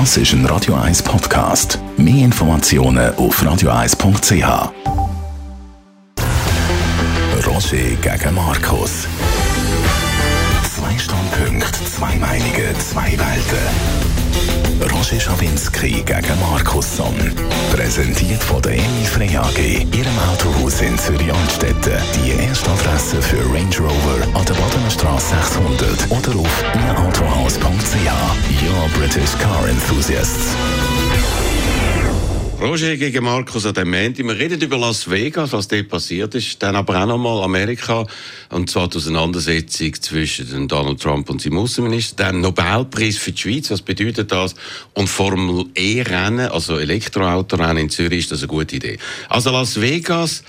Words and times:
Das 0.00 0.16
ist 0.16 0.32
ein 0.32 0.44
Radio 0.46 0.74
1 0.74 1.04
Podcast. 1.04 1.78
Mehr 1.96 2.24
Informationen 2.24 3.14
auf 3.14 3.40
radio1.ch. 3.40 4.72
Roger 7.46 7.96
gegen 8.02 8.34
Markus. 8.34 9.06
Zwei 10.64 10.98
Standpunkte, 10.98 11.84
zwei 11.84 12.16
Meinungen, 12.16 12.74
zwei 12.80 13.12
Welten. 13.12 14.03
Roger 14.80 15.20
Schawinski 15.20 16.02
gegen 16.02 16.40
Markusson. 16.40 17.14
Präsentiert 17.72 18.42
von 18.42 18.60
der 18.62 18.72
Emil 18.72 19.06
Frey 19.06 19.36
AG, 19.36 19.58
Ihrem 19.58 20.18
Autohaus 20.30 20.80
in 20.80 20.98
Zürich-Altstetten. 20.98 22.00
Die 22.14 22.42
erste 22.42 22.70
Adresse 22.70 23.20
für 23.20 23.44
Range 23.52 23.76
Rover 23.78 24.38
an 24.38 24.44
der 24.44 24.54
Badenstraße 24.54 25.34
600 25.36 26.10
oder 26.10 26.38
auf 26.38 26.64
ihrautohaus.ch. 26.74 27.64
Your 28.62 28.88
British 28.98 29.36
Car 29.38 29.68
Enthusiasts. 29.68 30.54
Roger 32.64 32.96
gegen 32.96 33.24
Markus 33.24 33.66
an 33.66 33.74
dem 33.74 33.90
Montag. 33.90 34.24
Wir 34.24 34.38
reden 34.38 34.58
über 34.58 34.78
Las 34.78 35.10
Vegas, 35.10 35.52
was 35.52 35.68
dort 35.68 35.86
passiert 35.86 36.34
ist, 36.34 36.62
dann 36.62 36.76
aber 36.76 37.02
auch 37.02 37.06
nochmal 37.06 37.42
Amerika, 37.42 38.06
und 38.48 38.70
zwar 38.70 38.88
die 38.88 38.96
Auseinandersetzung 38.96 39.92
zwischen 40.00 40.66
Donald 40.66 40.98
Trump 40.98 41.28
und 41.28 41.42
seinem 41.42 41.58
Außenminister, 41.58 42.24
dann 42.24 42.40
Nobelpreis 42.40 43.18
für 43.18 43.32
die 43.32 43.42
Schweiz, 43.42 43.70
was 43.70 43.82
bedeutet 43.82 44.32
das? 44.32 44.54
Und 44.94 45.08
Formel 45.08 45.66
E-Rennen, 45.74 46.50
also 46.50 46.78
Elektroautorennen 46.78 47.76
in 47.76 47.90
Zürich, 47.90 48.20
ist 48.20 48.32
das 48.32 48.38
eine 48.40 48.48
gute 48.48 48.76
Idee. 48.76 48.98
Also 49.28 49.50
Las 49.50 49.78
Vegas, 49.78 50.42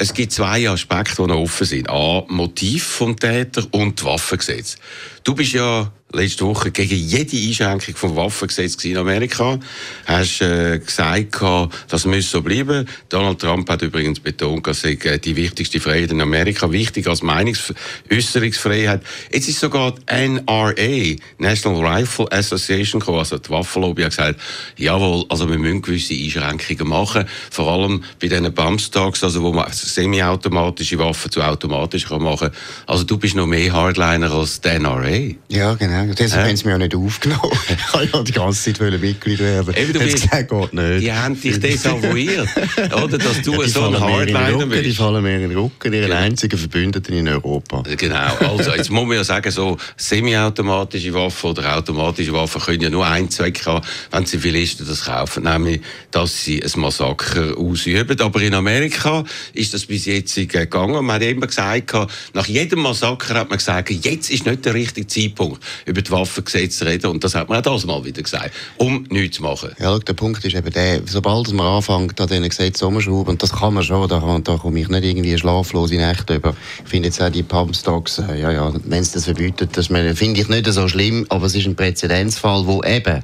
es 0.00 0.14
gibt 0.14 0.32
zwei 0.32 0.68
Aspekte, 0.70 1.22
die 1.22 1.28
noch 1.28 1.40
offen 1.40 1.66
sind. 1.66 1.90
A, 1.90 2.24
Motiv 2.28 2.84
vom 2.84 3.18
Täter 3.18 3.66
und 3.72 4.04
Waffengesetz. 4.04 4.76
Du 5.24 5.34
bist 5.34 5.52
ja 5.52 5.90
letzte 6.12 6.46
Woche 6.46 6.70
gegen 6.70 6.96
jede 6.96 7.36
Einschränkung 7.36 7.94
vom 7.94 8.16
Waffengesetz 8.16 8.82
in 8.84 8.96
Amerika. 8.96 9.58
Hast 10.06 10.40
äh, 10.40 10.78
gesagt, 10.78 11.42
das 11.88 12.06
müsse 12.06 12.30
so 12.30 12.42
bleiben. 12.42 12.88
Donald 13.08 13.40
Trump 13.40 13.68
hat 13.68 13.82
übrigens 13.82 14.20
betont, 14.20 14.66
dass 14.66 14.80
sei 14.80 14.94
die 14.94 15.36
wichtigste 15.36 15.80
Freiheit 15.80 16.10
in 16.10 16.20
Amerika, 16.20 16.70
wichtiger 16.70 17.10
als 17.10 17.22
Meinungsäußerungsfreiheit. 17.22 19.02
Jetzt 19.32 19.48
ist 19.48 19.60
sogar 19.60 19.92
die 19.92 20.28
NRA, 20.28 21.16
National 21.38 21.86
Rifle 21.86 22.30
Association, 22.32 23.02
also 23.02 23.38
die 23.38 23.50
Waffenlobby, 23.50 24.02
hat 24.02 24.10
gesagt, 24.10 24.40
jawohl, 24.76 25.26
also 25.28 25.48
wir 25.50 25.58
müssen 25.58 25.82
gewisse 25.82 26.14
Einschränkungen 26.14 26.88
machen, 26.88 27.26
vor 27.50 27.70
allem 27.70 28.02
bei 28.20 28.28
diesen 28.28 28.52
Bump-Stocks, 28.52 29.24
also 29.24 29.42
wo 29.42 29.52
man 29.52 29.66
semi-automatische 29.94 30.98
Waffen 30.98 31.30
zu 31.30 31.42
automatisch 31.42 32.06
kann 32.06 32.22
machen. 32.22 32.50
Also 32.86 33.04
du 33.04 33.18
bist 33.18 33.34
noch 33.34 33.46
mehr 33.46 33.72
Hardliner 33.72 34.30
als 34.30 34.60
die 34.60 34.68
NRA. 34.68 35.34
Ja, 35.48 35.74
genau. 35.74 36.12
Deshalb 36.14 36.48
haben 36.48 36.56
sie 36.56 36.64
mich 36.64 36.74
auch 36.74 36.78
nicht 36.78 36.94
aufgenommen. 36.94 37.58
ich 37.68 37.94
wollte 37.94 38.16
ja 38.16 38.22
die 38.22 38.32
ganze 38.32 38.72
Zeit 38.72 39.00
Mitglied 39.00 39.38
werden. 39.38 39.74
Eben, 39.74 39.92
du 39.92 39.98
bist, 39.98 40.22
gesagt, 40.22 40.50
geht 40.50 40.72
nicht. 40.72 41.02
Die 41.02 41.12
haben 41.12 41.40
dich 41.40 41.60
desavouiert, 41.60 42.48
oder? 42.94 43.18
Dass 43.18 43.42
du 43.42 43.52
ja, 43.62 43.68
so 43.68 43.84
ein 43.84 43.98
Hardliner 43.98 44.66
bist. 44.66 44.84
Die 44.84 44.92
fallen 44.92 45.22
mir 45.22 45.36
in 45.36 45.48
den 45.48 45.58
Rücken, 45.58 45.92
ihre 45.92 46.06
genau. 46.06 46.16
einzigen 46.16 46.58
Verbündeten 46.58 47.14
in 47.14 47.28
Europa. 47.28 47.82
Genau. 47.96 48.36
Also, 48.40 48.72
jetzt 48.72 48.90
muss 48.90 49.06
man 49.06 49.16
ja 49.16 49.24
sagen, 49.24 49.50
so 49.50 49.76
semi-automatische 49.96 51.12
Waffen 51.14 51.50
oder 51.50 51.76
automatische 51.76 52.32
Waffen 52.32 52.60
können 52.60 52.82
ja 52.82 52.90
nur 52.90 53.06
einen 53.06 53.30
Zweck 53.30 53.64
haben, 53.66 53.84
wenn 54.10 54.26
Zivilisten 54.26 54.86
das 54.86 55.04
kaufen, 55.04 55.44
nämlich, 55.44 55.80
dass 56.10 56.44
sie 56.44 56.62
ein 56.62 56.80
Massaker 56.80 57.56
ausüben. 57.56 58.20
Aber 58.20 58.40
in 58.40 58.54
Amerika 58.54 59.24
ist 59.54 59.74
das 59.74 59.77
bis 59.86 60.06
jetzt 60.06 60.34
gegangen. 60.34 61.04
Man 61.04 61.16
hat 61.16 61.22
immer 61.22 61.46
gesagt, 61.46 61.94
nach 62.34 62.46
jedem 62.46 62.80
Massaker 62.80 63.34
hat 63.34 63.48
man 63.48 63.58
gesagt, 63.58 63.90
jetzt 63.90 64.30
ist 64.30 64.46
nicht 64.46 64.64
der 64.64 64.74
richtige 64.74 65.06
Zeitpunkt 65.06 65.62
über 65.86 66.02
die 66.02 66.10
Waffengesetze 66.10 66.86
reden. 66.86 67.10
Und 67.10 67.24
das 67.24 67.34
hat 67.34 67.48
man 67.48 67.58
auch 67.58 67.62
das 67.62 67.86
mal 67.86 68.04
wieder 68.04 68.22
gesagt, 68.22 68.52
um 68.76 69.04
nichts 69.10 69.36
zu 69.36 69.42
machen. 69.42 69.70
Ja, 69.78 69.98
der 69.98 70.12
Punkt 70.12 70.44
ist 70.44 70.54
eben 70.54 70.72
der, 70.72 71.02
sobald 71.06 71.52
man 71.52 71.66
anfängt, 71.66 72.20
an 72.20 72.28
diesen 72.28 72.48
Gesetzen 72.48 72.84
umzuschrauben, 72.84 73.32
und 73.32 73.42
das 73.42 73.52
kann 73.52 73.74
man 73.74 73.82
schon, 73.82 74.08
da, 74.08 74.40
da 74.42 74.56
komme 74.56 74.80
ich 74.80 74.88
nicht 74.88 75.04
irgendwie 75.04 75.36
schlaflose 75.38 75.96
Nächte 75.96 76.36
über. 76.36 76.54
Ich 76.84 76.90
finde 76.90 77.08
jetzt 77.08 77.20
auch 77.22 77.30
die 77.30 77.42
Pumpstocks, 77.42 78.18
äh, 78.18 78.40
ja, 78.40 78.50
ja, 78.50 78.72
wenn 78.84 79.00
es 79.00 79.12
das 79.12 79.24
verbietet, 79.24 79.76
das 79.76 79.86
finde 79.88 80.40
ich 80.40 80.48
nicht 80.48 80.66
so 80.66 80.88
schlimm, 80.88 81.26
aber 81.28 81.46
es 81.46 81.54
ist 81.54 81.66
ein 81.66 81.76
Präzedenzfall, 81.76 82.66
wo 82.66 82.82
eben 82.82 83.22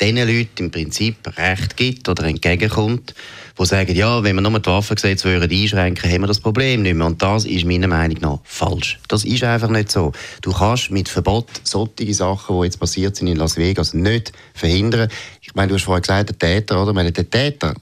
den 0.00 0.16
Leuten 0.16 0.64
im 0.64 0.70
Prinzip 0.70 1.16
Recht 1.38 1.76
gibt 1.76 2.08
oder 2.08 2.24
entgegenkommt, 2.24 3.14
die 3.58 3.66
sagen, 3.66 3.94
ja, 3.94 4.22
wenn 4.22 4.36
wir 4.36 4.42
nur 4.42 4.60
die 4.60 4.68
Waffengesetze 4.68 5.28
würden 5.28 5.50
einschränken, 5.50 6.10
haben 6.10 6.22
wir 6.22 6.26
das 6.26 6.40
Problem 6.40 6.82
nicht 6.82 6.94
mehr. 6.94 7.06
Und 7.06 7.22
das 7.22 7.44
ist 7.44 7.64
meiner 7.64 7.88
Meinung 7.88 8.18
nach 8.20 8.38
falsch. 8.44 8.98
Das 9.08 9.24
ist 9.24 9.44
einfach 9.44 9.70
nicht 9.70 9.90
so. 9.90 10.12
Du 10.42 10.52
kannst 10.52 10.90
mit 10.90 11.08
Verbot 11.08 11.48
solche 11.64 12.12
Sachen, 12.12 12.58
die 12.58 12.64
jetzt 12.64 12.78
passiert 12.78 13.16
sind 13.16 13.28
in 13.28 13.36
Las 13.36 13.56
Vegas, 13.56 13.94
nicht 13.94 14.32
verhindern. 14.54 15.08
Ich 15.40 15.54
meine, 15.54 15.68
du 15.68 15.74
hast 15.76 15.84
vorhin 15.84 16.02
gesagt, 16.02 16.30
der 16.30 16.38
Täter, 16.38 16.82
oder? 16.82 16.90
Ich 16.90 16.94
meine, 16.94 17.12
der 17.12 17.28
Täter, 17.28 17.74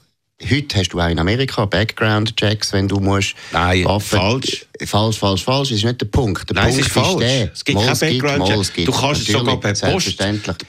Heute 0.43 0.77
hast 0.77 0.89
du 0.89 0.99
auch 0.99 1.07
in 1.07 1.17
Amerika 1.17 1.63
Background-Checks, 1.65 2.73
wenn 2.73 2.89
du 2.89 2.99
musst 2.99 3.35
Nein, 3.53 3.85
Waffen... 3.85 4.19
falsch. 4.19 4.65
Falsch, 4.85 5.17
falsch, 5.17 5.43
falsch. 5.43 5.69
Das 5.69 5.77
ist 5.77 5.85
nicht 5.85 6.01
der 6.01 6.07
Punkt. 6.07 6.49
Der 6.49 6.55
Nein, 6.55 6.65
Punkt 6.65 6.81
es 6.81 6.87
ist 6.87 6.93
falsch. 6.93 7.19
Der. 7.19 7.51
Es 7.53 7.63
gibt 7.63 7.79
keinen 7.79 7.99
Background-Check. 7.99 8.85
Du 8.85 8.91
kannst 8.91 9.21
es 9.21 9.27
sogar 9.27 9.59
per 9.59 9.73
Post. 9.73 10.17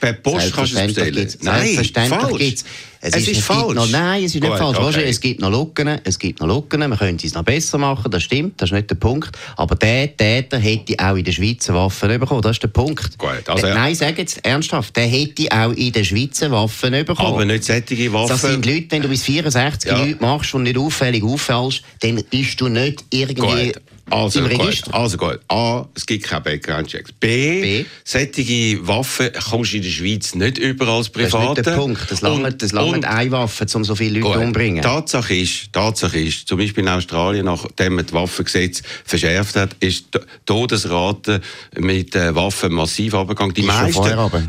Per 0.01 0.13
Post 0.15 0.53
kannst 0.53 0.75
du 0.75 0.79
es 0.79 0.95
bestellen. 0.95 1.35
Nein, 1.43 1.63
Selbstverständlich 1.63 2.39
gibt's. 2.39 2.65
Es, 3.01 3.15
es 3.15 3.23
ist, 3.23 3.39
ist 3.39 3.43
falsch. 3.43 3.75
Noch, 3.75 3.89
nein, 3.89 4.25
es 4.25 4.35
ist 4.35 4.41
nicht 4.41 4.51
Gut, 4.51 4.59
falsch. 4.59 4.79
Okay. 4.79 5.05
es 5.09 5.21
gibt 5.21 5.41
noch 5.41 5.51
Lücken, 5.51 6.01
es 6.03 6.19
gibt 6.19 6.41
noch 6.41 6.49
Lücken, 6.49 6.81
man 6.81 6.99
könnte 6.99 7.27
es 7.27 7.35
noch 7.35 7.45
besser 7.45 7.79
machen, 7.79 8.11
das 8.11 8.23
stimmt, 8.23 8.61
das 8.61 8.71
ist 8.71 8.73
nicht 8.73 8.91
der 8.91 8.97
Punkt. 8.97 9.37
Aber 9.57 9.77
der 9.77 10.17
Täter 10.17 10.59
hätte 10.59 10.95
auch 10.99 11.15
in 11.15 11.25
der 11.25 11.33
Schweiz 11.33 11.69
Waffen 11.69 12.19
bekommen, 12.19 12.43
das 12.43 12.53
ist 12.53 12.63
der 12.63 12.69
Punkt. 12.69 13.19
Gut, 13.19 13.49
also, 13.49 13.67
äh, 13.67 13.75
nein, 13.75 13.95
sag 13.95 14.19
jetzt 14.19 14.45
ernsthaft, 14.45 14.97
der 14.97 15.07
hätte 15.07 15.47
auch 15.53 15.73
in 15.73 15.93
der 15.93 16.05
Schweiz 16.05 16.41
Waffen 16.41 16.93
bekommen. 17.05 17.35
Aber 17.35 17.45
nicht 17.45 17.65
solche 17.65 18.13
Waffen. 18.13 18.29
Das 18.29 18.43
sind 18.43 18.65
Leute, 18.65 18.87
wenn 18.91 19.03
du 19.03 19.09
bis 19.09 19.23
64 19.25 19.91
ja. 19.91 20.05
nichts 20.05 20.21
machst 20.21 20.55
und 20.55 20.65
nicht 20.65 20.79
auffällig 20.79 21.23
auffällst, 21.23 21.83
dann 22.01 22.23
bist 22.31 22.61
du 22.61 22.69
nicht 22.69 23.05
irgendwie... 23.11 23.73
Gut. 23.73 23.83
Also, 24.09 24.39
Im 24.39 24.47
Register? 24.47 24.93
Gut, 24.93 24.95
also 24.95 25.17
gut. 25.17 25.41
A, 25.49 25.85
es 25.95 26.07
gibt 26.07 26.25
keine 26.25 26.43
Background-Checks. 26.43 27.13
B, 27.19 27.61
B, 27.61 27.85
solche 28.05 28.87
Waffen 28.87 29.31
kommst 29.51 29.73
du 29.73 29.79
in 29.79 29.83
der 29.83 29.91
Schweiz 29.91 30.35
nicht 30.37 30.59
überall 30.59 30.99
als 30.99 31.09
Private. 31.09 31.31
Das 31.31 31.43
ist 31.43 31.57
nicht 31.57 31.67
der 31.67 31.73
Punkt. 31.73 32.11
Das 32.11 32.21
lange, 32.21 32.53
das 32.53 32.73
lange 32.73 33.09
eine 33.09 33.31
Waffe, 33.33 33.67
um 33.75 33.85
so 33.85 33.97
viele 33.97 34.21
Leute 34.21 34.39
umzubringen. 34.39 34.83
Tatsache 34.83 35.35
ist, 35.35 35.73
Tatsache 35.73 36.21
ist, 36.21 36.47
zum 36.47 36.59
Beispiel 36.59 36.85
in 36.85 36.89
Australien, 36.89 37.47
nachdem 37.47 37.97
man 37.97 38.07
das 38.07 38.13
Waffengesetz 38.13 38.83
verschärft 39.05 39.57
hat, 39.57 39.75
ist 39.81 40.15
die 40.15 40.21
Todesrate 40.47 41.41
mit 41.77 42.15
äh, 42.15 42.33
Waffen 42.33 42.73
massiv 42.75 43.15
abgegangen. 43.15 43.55
Die 43.55 43.63
meisten, 43.63 44.03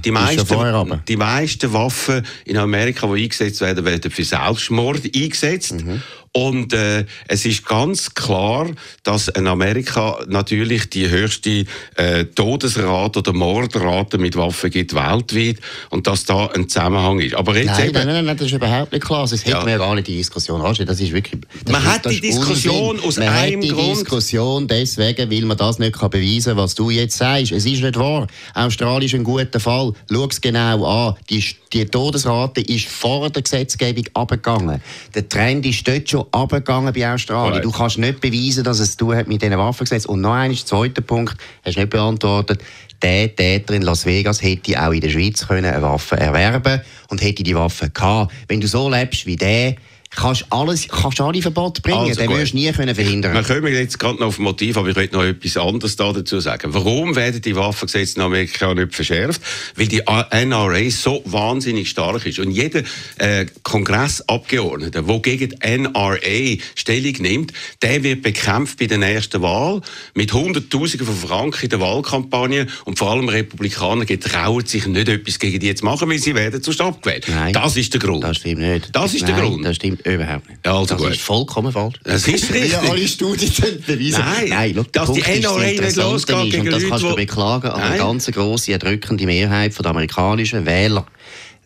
die, 0.04 0.12
meisten, 0.12 1.02
die 1.08 1.18
meisten 1.18 1.74
Waffen 1.74 2.24
in 2.46 2.58
Amerika, 2.58 3.08
die 3.08 3.24
eingesetzt 3.24 3.62
werden, 3.62 3.84
werden 3.84 4.12
für 4.12 4.24
Selbstmord 4.24 5.02
eingesetzt. 5.16 5.74
Mhm. 5.74 6.02
Und 6.38 6.72
äh, 6.72 7.06
es 7.28 7.48
ist 7.48 7.66
ganz 7.66 8.14
klar, 8.14 8.68
dass 9.02 9.28
in 9.28 9.48
Amerika 9.48 10.20
natürlich 10.28 10.88
die 10.88 11.10
höchste 11.10 11.66
äh, 11.96 12.26
Todesrate 12.26 13.18
oder 13.18 13.34
Mordrate 13.34 14.20
mit 14.20 14.36
Waffen 14.36 14.70
gibt 14.70 14.94
weltweit 14.94 15.58
und 15.90 16.06
dass 16.06 16.26
da 16.26 16.46
ein 16.46 16.70
Zusammenhang 16.70 17.22
ist. 17.22 17.34
Aber 17.34 17.58
jetzt 17.58 17.66
nein, 17.66 17.86
eben, 17.86 17.94
nein, 17.94 18.06
nein, 18.06 18.26
nein, 18.26 18.38
das 18.38 18.46
ist 18.46 18.54
überhaupt 18.54 18.92
nicht 18.92 19.04
klar. 19.04 19.26
Das 19.28 19.32
ja. 19.32 19.48
hätte 19.48 19.58
man 19.62 19.70
ja 19.70 19.78
gar 19.80 19.96
nicht 19.96 20.10
die 20.10 20.18
Diskussion. 20.18 20.62
Das 20.62 21.00
ist 21.00 21.12
wirklich, 21.12 21.42
das 21.64 21.72
man 21.72 21.82
ist, 21.82 21.90
hat 21.90 22.06
die 22.06 22.22
Diskussion 22.22 22.98
Unsinn. 22.98 23.08
aus 23.08 23.18
man 23.18 23.30
einem 23.30 23.56
hat 23.56 23.64
die 23.64 23.70
Grund. 23.70 23.98
Diskussion 24.02 24.68
deswegen, 24.68 25.32
weil 25.32 25.42
man 25.42 25.58
das 25.58 25.80
nicht 25.80 25.98
kann 25.98 26.12
beweisen 26.12 26.50
kann, 26.50 26.58
was 26.58 26.76
du 26.76 26.92
jetzt 26.92 27.18
sagst. 27.18 27.52
Es 27.52 27.66
ist 27.66 27.82
nicht 27.82 27.98
wahr. 27.98 28.28
Australien 28.54 29.08
ist 29.08 29.16
ein 29.16 29.24
guter 29.24 29.60
Fall. 29.60 29.94
Schau 30.12 30.28
es 30.28 30.40
genau 30.40 30.86
an. 30.86 31.16
Die, 31.32 31.44
die 31.74 31.86
Todesrate 31.86 32.62
ist 32.62 32.86
vor 32.86 33.28
der 33.32 33.42
Gesetzgebung 33.42 34.06
abgegangen. 34.14 34.82
Der 35.16 35.28
Trend 35.28 35.66
ist 35.66 35.88
dort 35.88 36.08
schon 36.08 36.27
abgegangen 36.32 36.94
bei 36.94 37.12
Australien. 37.12 37.62
Du 37.62 37.72
kannst 37.72 37.98
nicht 37.98 38.22
beweisen, 38.22 38.64
dass 38.64 38.80
es 38.80 38.98
zu 38.98 39.14
hat 39.14 39.28
mit 39.28 39.42
diesen 39.42 39.58
Waffengesetz. 39.58 40.06
Und 40.06 40.22
noch 40.22 40.34
ein 40.34 40.56
zweiter 40.56 41.02
Punkt, 41.02 41.38
hast 41.66 41.76
du 41.76 41.82
nicht 41.82 41.90
beantwortet. 41.90 42.62
Der 43.02 43.36
Täter 43.36 43.76
in 43.76 43.84
Las 43.84 44.06
Vegas 44.06 44.42
hätte 44.42 44.82
auch 44.82 44.92
in 44.92 45.02
der 45.02 45.10
Schweiz 45.10 45.48
können 45.48 45.66
eine 45.66 45.82
Waffe 45.84 46.18
erwerben 46.18 46.82
und 47.10 47.22
hätte 47.22 47.44
die 47.44 47.56
Waffe 47.56 47.90
gehabt. 47.90 48.34
Wenn 48.48 48.60
du 48.60 48.68
so 48.68 48.90
lebst 48.90 49.26
wie 49.28 49.36
der, 49.36 49.76
kannst 50.12 50.46
alles, 50.50 50.88
kannst 50.88 51.22
alle 51.22 51.42
Verbote 51.42 51.82
bringen. 51.82 52.00
Also, 52.00 52.22
den 52.22 52.30
wirst 52.30 52.54
du 52.54 52.58
nie 52.58 52.72
können 52.72 52.96
verhindern. 52.96 53.34
Wir 53.34 53.44
kommen 53.44 53.74
jetzt 53.74 54.00
gerade 54.00 54.20
noch 54.20 54.28
auf 54.28 54.40
Motiv, 54.40 54.78
aber 54.78 54.90
ich 54.90 54.96
möchte 54.96 55.16
noch 55.16 55.24
etwas 55.24 55.58
anderes 55.58 55.96
dazu 55.96 56.40
sagen. 56.40 56.74
Warum 56.74 57.16
werden 57.16 57.42
die 57.42 57.56
Waffengesetze 57.56 58.18
in 58.18 58.22
Amerika 58.22 58.74
nicht 58.74 58.96
verschärft? 58.96 59.42
Weil 59.76 59.88
die 59.88 60.02
NRA 60.02 60.90
so 60.90 61.22
wahnsinnig 61.26 61.90
stark 61.90 62.26
ist. 62.26 62.40
Und 62.40 62.52
jeder 62.52 62.84
äh, 63.18 63.46
Kongressabgeordnete, 63.64 65.04
der 65.04 65.20
gegen 65.20 65.50
die 65.50 65.78
NRA 65.78 66.58
Stellung 66.76 67.14
nimmt, 67.20 67.54
der 67.82 68.04
wird 68.04 68.22
bekämpft 68.22 68.80
bei 68.80 68.88
der 68.88 68.98
nächsten 68.98 69.42
Wahl 69.42 69.82
mit 70.14 70.34
Hunderttausenden 70.34 71.08
von 71.08 71.16
Franken 71.16 71.64
in 71.64 71.70
der 71.70 71.80
Wahlkampagne. 71.80 72.68
Und 72.86 72.98
vor 72.98 73.12
allem 73.12 73.30
Republikaner 73.30 74.06
getrauen 74.06 74.66
sich 74.66 74.86
nicht, 74.88 75.10
etwas 75.10 75.40
gegen 75.40 75.60
die 75.60 75.74
zu 75.76 75.86
machen, 75.86 76.10
weil 76.10 76.20
sie 76.20 76.36
werden 76.36 76.62
zu 76.62 76.72
abgewählt. 76.78 77.26
Nein, 77.28 77.54
das 77.54 77.76
ist 77.78 77.94
der 77.94 78.00
Grund. 78.00 78.24
Das 78.24 78.38
stimmt 78.38 78.62
nicht. 78.62 78.90
Das 78.94 79.14
ist 79.14 79.24
Nein, 79.24 79.36
der 79.36 79.46
Grund. 79.46 79.66
Das 79.66 79.76
stimmt 79.76 79.97
überhaupt 80.06 80.50
nicht. 80.50 80.68
also 80.68 80.86
das 80.86 80.98
gut. 80.98 81.12
ist 81.12 81.22
vollkommen 81.22 81.72
falsch. 81.72 81.96
Das 82.04 82.28
ist 82.28 82.28
richtig. 82.28 82.72
Ja, 82.72 82.82
alle 82.82 83.08
Studien 83.08 83.52
beweisen. 83.86 84.20
Nein, 84.20 84.50
Nein 84.50 84.74
schau, 84.76 84.84
dass 84.92 85.12
die 85.14 85.22
NRA 85.22 85.66
nicht 85.66 85.96
losgeht 85.96 86.52
gegen 86.52 86.68
und 86.68 86.72
das 86.72 86.84
kannst 86.88 87.04
du 87.04 87.16
beklagen, 87.16 87.68
aber 87.68 87.84
eine 87.84 87.98
ganz 87.98 88.28
grosse, 88.28 88.74
erdrückende 88.74 89.26
Mehrheit 89.26 89.78
der 89.78 89.86
amerikanischen 89.86 90.66
Wähler 90.66 91.06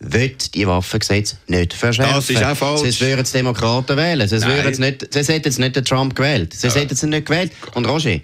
will 0.02 0.36
die 0.54 0.68
Waffengesetze 0.68 1.38
nicht 1.48 1.74
verschärfen. 1.74 2.16
Das 2.16 2.30
ist 2.30 2.44
auch 2.44 2.56
falsch. 2.56 2.82
Sonst 2.82 3.02
würden 3.02 3.22
es 3.22 3.32
Demokraten 3.32 3.96
wählen. 3.98 4.28
Sonst, 4.28 4.80
nicht, 4.80 5.14
sonst 5.14 5.30
hätten 5.30 5.52
sie 5.52 5.62
nicht 5.62 5.76
den 5.76 5.86
Trump 5.86 6.16
gewählt. 6.16 6.54
Sonst 6.54 6.76
hätten 6.76 6.96
sie 6.96 7.08
nicht 7.08 7.28
gewählt. 7.28 7.52
Und 7.76 7.86
Roger, 7.86 8.20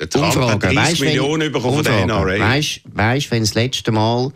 hat 0.00 0.62
30 0.62 1.00
Millionen 1.00 1.52
bekommen 1.52 1.76
von 1.76 1.84
der 1.84 2.06
NRA. 2.06 2.38
Weißt 2.38 3.26
du, 3.26 3.30
wenn 3.30 3.42
das 3.42 3.54
letzte 3.54 3.92
Mal 3.92 4.32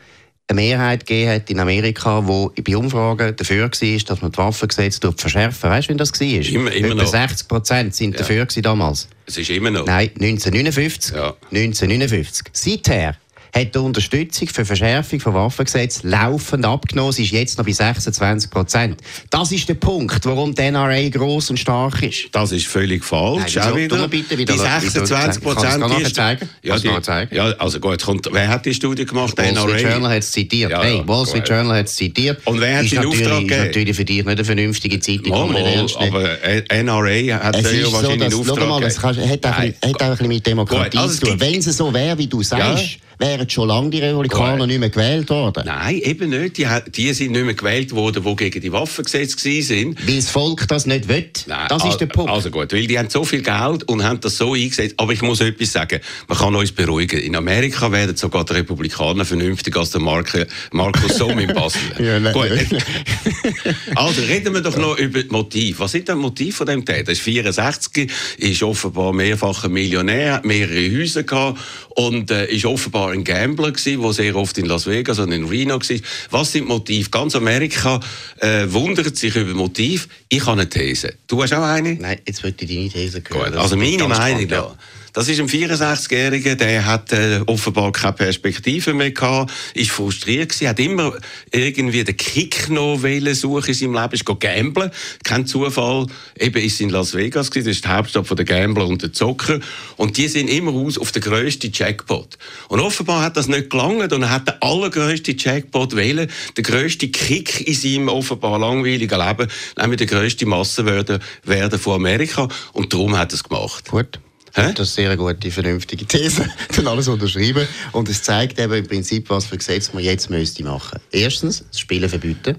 eine 0.49 0.61
Mehrheit 0.61 1.06
gegeben 1.06 1.31
hat 1.31 1.50
in 1.50 1.58
Amerika, 1.58 2.20
die 2.56 2.62
bei 2.62 2.76
Umfragen 2.76 3.35
dafür 3.35 3.62
war, 3.62 3.69
dass 3.70 4.20
man 4.23 4.31
die 4.32 4.38
Waffengesetze 4.38 5.12
verschärfen 5.17 5.70
Weißt 5.70 5.88
du, 5.88 5.91
wenn 5.91 5.99
das 5.99 6.12
war? 6.12 6.20
Immer- 6.20 6.73
immer 6.73 6.88
Etwa 6.88 7.02
noch. 7.02 7.06
60 7.06 7.49
Prozent 7.49 7.94
sind 7.94 8.20
dafür 8.20 8.44
gewesen 8.44 8.62
damals. 8.62 9.08
Es 9.26 9.38
ist 9.38 9.49
immer 9.50 9.70
noch. 9.70 9.87
Nein, 9.87 10.11
1959. 10.20 11.14
Ja. 11.14 11.35
1959. 11.50 12.46
Seither 12.52 13.17
hat 13.55 13.75
die 13.75 13.79
Unterstützung 13.79 14.49
für 14.49 14.65
Verschärfung 14.65 15.21
von 15.21 15.33
Waffengesetzen 15.35 16.11
laufend 16.11 16.65
abgenommen. 16.67 17.12
Sie 17.12 17.23
ist 17.23 17.31
jetzt 17.31 17.56
noch 17.56 17.65
bei 17.65 17.73
26 17.73 18.51
Prozent. 18.51 19.01
Das 19.31 19.53
ist 19.53 19.69
der 19.69 19.75
Punkt, 19.75 20.25
warum 20.27 20.55
die 20.55 20.62
NRA 20.71 21.09
gross 21.09 21.51
und 21.51 21.59
stark 21.59 22.03
ist. 22.03 22.29
Das 22.33 22.51
ist 22.51 22.67
völlig 22.67 23.05
falsch. 23.05 23.55
Nein, 23.55 23.65
wieso? 23.75 23.77
wieder. 23.77 24.09
Bitte 24.09 24.37
wieder- 24.39 24.53
die 24.55 24.59
wieso- 24.59 24.65
26 24.65 25.09
Kannst 25.17 25.37
du 25.45 25.49
es 25.49 25.55
Prozent. 25.55 25.81
nachher 25.81 26.12
zeigen? 26.12 26.49
Ja, 26.62 26.79
die, 26.79 27.03
zeigen? 27.03 27.35
ja, 27.35 27.45
also 27.59 27.79
gut, 27.79 28.03
kommt, 28.03 28.29
wer 28.33 28.49
hat 28.49 28.67
die 28.67 28.75
Studie 28.75 29.05
gemacht? 29.05 29.37
Wall 29.39 29.55
Street. 29.57 29.81
Journal 29.83 30.11
hat 30.11 30.19
es 30.19 30.33
zitiert. 30.33 30.71
Ja, 30.73 30.83
hey, 30.83 31.03
Wall 31.07 31.27
Street. 31.27 31.49
Journal 31.49 31.79
hat 31.79 31.87
es 31.87 31.95
zitiert. 31.97 32.41
Und 32.47 32.61
wer 32.61 32.79
hat 32.79 32.85
ist 32.85 32.93
den 32.93 33.03
natürlich, 33.03 33.23
Auftrag 33.27 33.39
gegeben? 33.41 33.65
natürlich 33.67 33.97
für 33.97 34.05
dich 34.05 34.17
nicht 34.17 34.29
eine 34.29 34.45
vernünftige 34.45 34.99
Zeitung. 35.00 35.29
Mal, 35.29 35.45
kann 35.45 35.53
mal, 35.53 35.87
aber 36.09 36.43
äh, 36.45 36.83
NRA 36.83 37.39
hat 37.45 37.57
Es 37.57 37.73
ja 37.73 37.85
so, 37.85 37.93
wahrscheinlich 37.93 38.23
einen 38.25 38.35
Auftrag 38.35 38.83
es 38.83 38.97
gegeben. 39.00 39.17
kann, 39.17 39.31
hat, 39.31 39.47
auch, 39.47 39.59
ein 39.59 40.11
bisschen- 40.11 40.29
mit 40.29 40.47
Demokratie 40.47 40.91
Gut, 40.91 40.99
also 40.99 41.15
es 41.15 41.21
zu 41.21 41.27
tun. 41.27 41.41
Wenn 41.41 41.55
es 41.61 41.65
so 41.77 41.93
wäre, 41.95 42.19
wie 42.19 42.27
du 42.27 42.43
sagst, 42.43 42.99
wären 43.19 43.49
schon 43.49 43.69
lange 43.69 43.90
die 43.90 44.00
Republikaner 44.00 44.58
Gut. 44.58 44.66
nicht 44.69 44.81
mehr 44.81 44.90
gewählt 44.90 45.31
worden. 45.31 45.62
Nein, 45.66 45.96
eben 45.96 46.31
nicht. 46.31 46.58
Die, 46.58 46.66
die 46.90 47.12
sind 47.12 47.32
nicht 47.32 47.44
mehr 47.44 47.55
gewählt 47.55 47.93
worden, 47.93 48.25
die 48.25 48.37
gegen 48.37 48.61
die 48.61 48.72
Waffengesetze 48.72 49.49
waren. 49.49 49.96
Weil 50.06 50.16
das 50.16 50.31
Volk 50.31 50.69
das 50.69 50.87
nicht 50.87 51.08
will. 51.08 51.31
Nein, 51.46 51.66
das 51.69 51.84
ist 51.84 51.99
der 51.99 52.06
Punkt. 52.06 52.31
Also 52.31 52.50
gut, 52.50 52.72
weil 52.72 52.87
die 52.87 52.99
haben 52.99 53.11
so 53.11 53.25
viel 53.25 53.43
Geld 53.43 53.84
und 53.84 54.02
haben 54.02 54.20
das 54.20 54.37
so 54.37 54.55
eingesetzt. 54.55 54.94
Aber 54.99 55.12
ich 55.12 55.22
muss 55.22 55.40
etwas 55.40 55.72
sagen, 55.72 56.00
man 56.28 56.38
kann 56.38 56.55
uns 56.55 56.72
beruhigen. 56.72 57.20
In 57.20 57.37
Amerika 57.37 57.90
werden 57.90 58.16
sogar 58.16 58.44
die 58.44 58.55
Republikaner 58.55 59.25
vernünftiger 59.25 59.81
als 59.81 59.90
der 59.90 60.00
Mark 60.00 60.46
Markus 60.72 61.16
Somm 61.16 61.38
in 61.38 61.52
Basel. 61.52 61.81
Ja, 62.05 62.19
nein. 62.19 62.32
gut. 62.32 62.50
Also 63.94 64.22
reden 64.22 64.55
wir 64.55 64.61
doch 64.61 64.76
noch 64.76 64.99
über 64.99 65.22
das 65.22 65.31
Motiv. 65.31 65.78
Was 65.78 65.94
ist 65.94 66.08
das 66.08 66.16
Motiv 66.16 66.56
von 66.56 66.66
dem 66.66 66.84
Täter? 66.84 67.08
Er 67.08 67.12
ist 67.12 67.22
64, 67.22 68.11
ist 68.38 68.62
offenbar 68.62 69.12
mehrfacher 69.12 69.69
Millionär, 69.69 70.40
mehrere 70.44 70.90
Häuser 70.99 71.22
gehabt 71.22 71.61
und 71.90 72.31
äh, 72.31 72.46
ist 72.46 72.64
offenbar 72.64 73.04
ein 73.11 73.25
Gambler 73.25 73.73
gewesen, 73.73 74.03
der 74.03 74.12
sehr 74.12 74.37
oft 74.37 74.56
in 74.59 74.67
Las 74.67 74.87
Vegas 74.87 75.19
und 75.19 75.33
in 75.33 75.45
Reno 75.45 75.75
war. 75.75 75.99
Was 76.31 76.53
sind 76.53 76.69
Motive? 76.69 77.11
Ganz 77.11 77.35
Amerika 77.35 78.01
äh, 78.39 78.67
wundert 78.69 79.17
sich 79.17 79.35
über 79.37 79.55
Motiv. 79.55 80.09
Ich 80.29 80.41
habe 80.43 80.61
eine 80.61 80.69
These. 80.69 81.15
Du 81.27 81.43
hast 81.43 81.53
auch 81.53 81.62
eine? 81.62 81.95
Nein, 81.95 82.19
jetzt 82.27 82.43
würde 82.43 82.56
ich 82.65 82.69
deine 82.69 82.89
These 82.89 83.23
hören. 83.29 83.53
Gut, 83.53 83.59
also 83.59 83.77
meine 83.77 84.09
Meinung 84.09 84.49
ja. 84.49 84.77
Da. 85.14 85.20
Das 85.25 85.31
ist 85.31 85.40
ein 85.40 85.49
64-Jähriger, 85.49 86.55
der 86.55 86.84
hat 86.84 87.11
äh, 87.14 87.40
offenbar 87.46 87.93
keine 87.93 88.12
Perspektive 88.12 88.93
mehr 88.93 89.11
gehabt, 89.11 89.50
ist 89.72 89.90
frustriert 89.90 90.50
gewesen, 90.50 90.69
hat 90.69 90.78
immer 90.78 91.14
irgendwie 91.50 92.05
den 92.05 92.14
Kick 92.14 92.69
noch 92.69 93.02
wollen 93.02 93.34
suchen 93.34 93.69
in 93.69 93.75
seinem 93.75 93.94
Leben, 93.94 94.12
ist 94.12 94.26
gamblen. 94.26 94.90
Kein 95.25 95.46
Zufall, 95.46 96.08
eben 96.38 96.62
ist 96.62 96.78
in 96.82 96.90
Las 96.90 97.14
Vegas 97.14 97.50
gewesen, 97.50 97.69
das 97.69 97.76
ist 97.76 97.84
die 97.87 97.88
Hauptstadt 97.88 98.26
von 98.26 98.37
der 98.37 98.44
Gambler 98.44 98.87
und 98.87 99.00
der 99.00 99.14
Zocker. 99.14 99.61
Und 99.96 100.19
die 100.19 100.28
sind 100.28 100.49
immer 100.49 100.72
aus 100.72 100.99
auf 100.99 101.11
den 101.11 101.22
grössten 101.22 101.70
Jackpot. 101.72 102.37
Und 102.69 102.81
offenbar 102.81 103.22
hat 103.22 103.38
das 103.38 103.49
nicht 103.49 103.70
gelangt 103.70 104.12
und 104.12 104.22
er 104.25 104.31
hat 104.31 104.46
den 104.46 104.61
allergrössten 104.61 105.38
Jackpot 105.38 105.96
wählen, 105.96 106.31
den 106.55 106.64
grössten 106.64 107.11
Kick 107.12 107.66
in 107.66 107.75
seinem 107.75 108.08
offenbar 108.08 108.58
langweiligen 108.58 109.19
Leben, 109.19 109.49
nämlich 109.78 109.96
der 109.96 110.06
grösste 110.06 110.44
Massenwerte 110.44 111.20
werden 111.44 111.78
von 111.78 111.94
Amerika. 111.94 112.46
Und 112.75 112.93
darum 112.93 113.16
hat 113.16 113.32
er 113.32 113.37
es 113.37 113.44
gemacht. 113.44 113.90
Gut. 113.90 114.19
Hä? 114.55 114.73
Das 114.75 114.89
ist 114.91 114.99
eine 114.99 115.09
sehr 115.09 115.17
gute, 115.17 115.51
vernünftige 115.51 116.06
These. 116.06 116.49
Dann 116.77 116.87
alles 116.87 117.09
unterschreiben. 117.09 117.67
Und 117.93 118.09
es 118.09 118.23
zeigt 118.23 118.59
eben 118.61 118.73
im 118.75 118.87
Prinzip, 118.87 119.29
was 119.31 119.47
für 119.47 119.56
Gesetze 119.59 119.91
man 119.95 120.05
jetzt 120.05 120.31
müsste 120.31 120.62
machen. 120.62 121.01
Erstens, 121.11 121.65
das 121.69 121.81
Spielen 121.81 122.09
verbieten, 122.09 122.56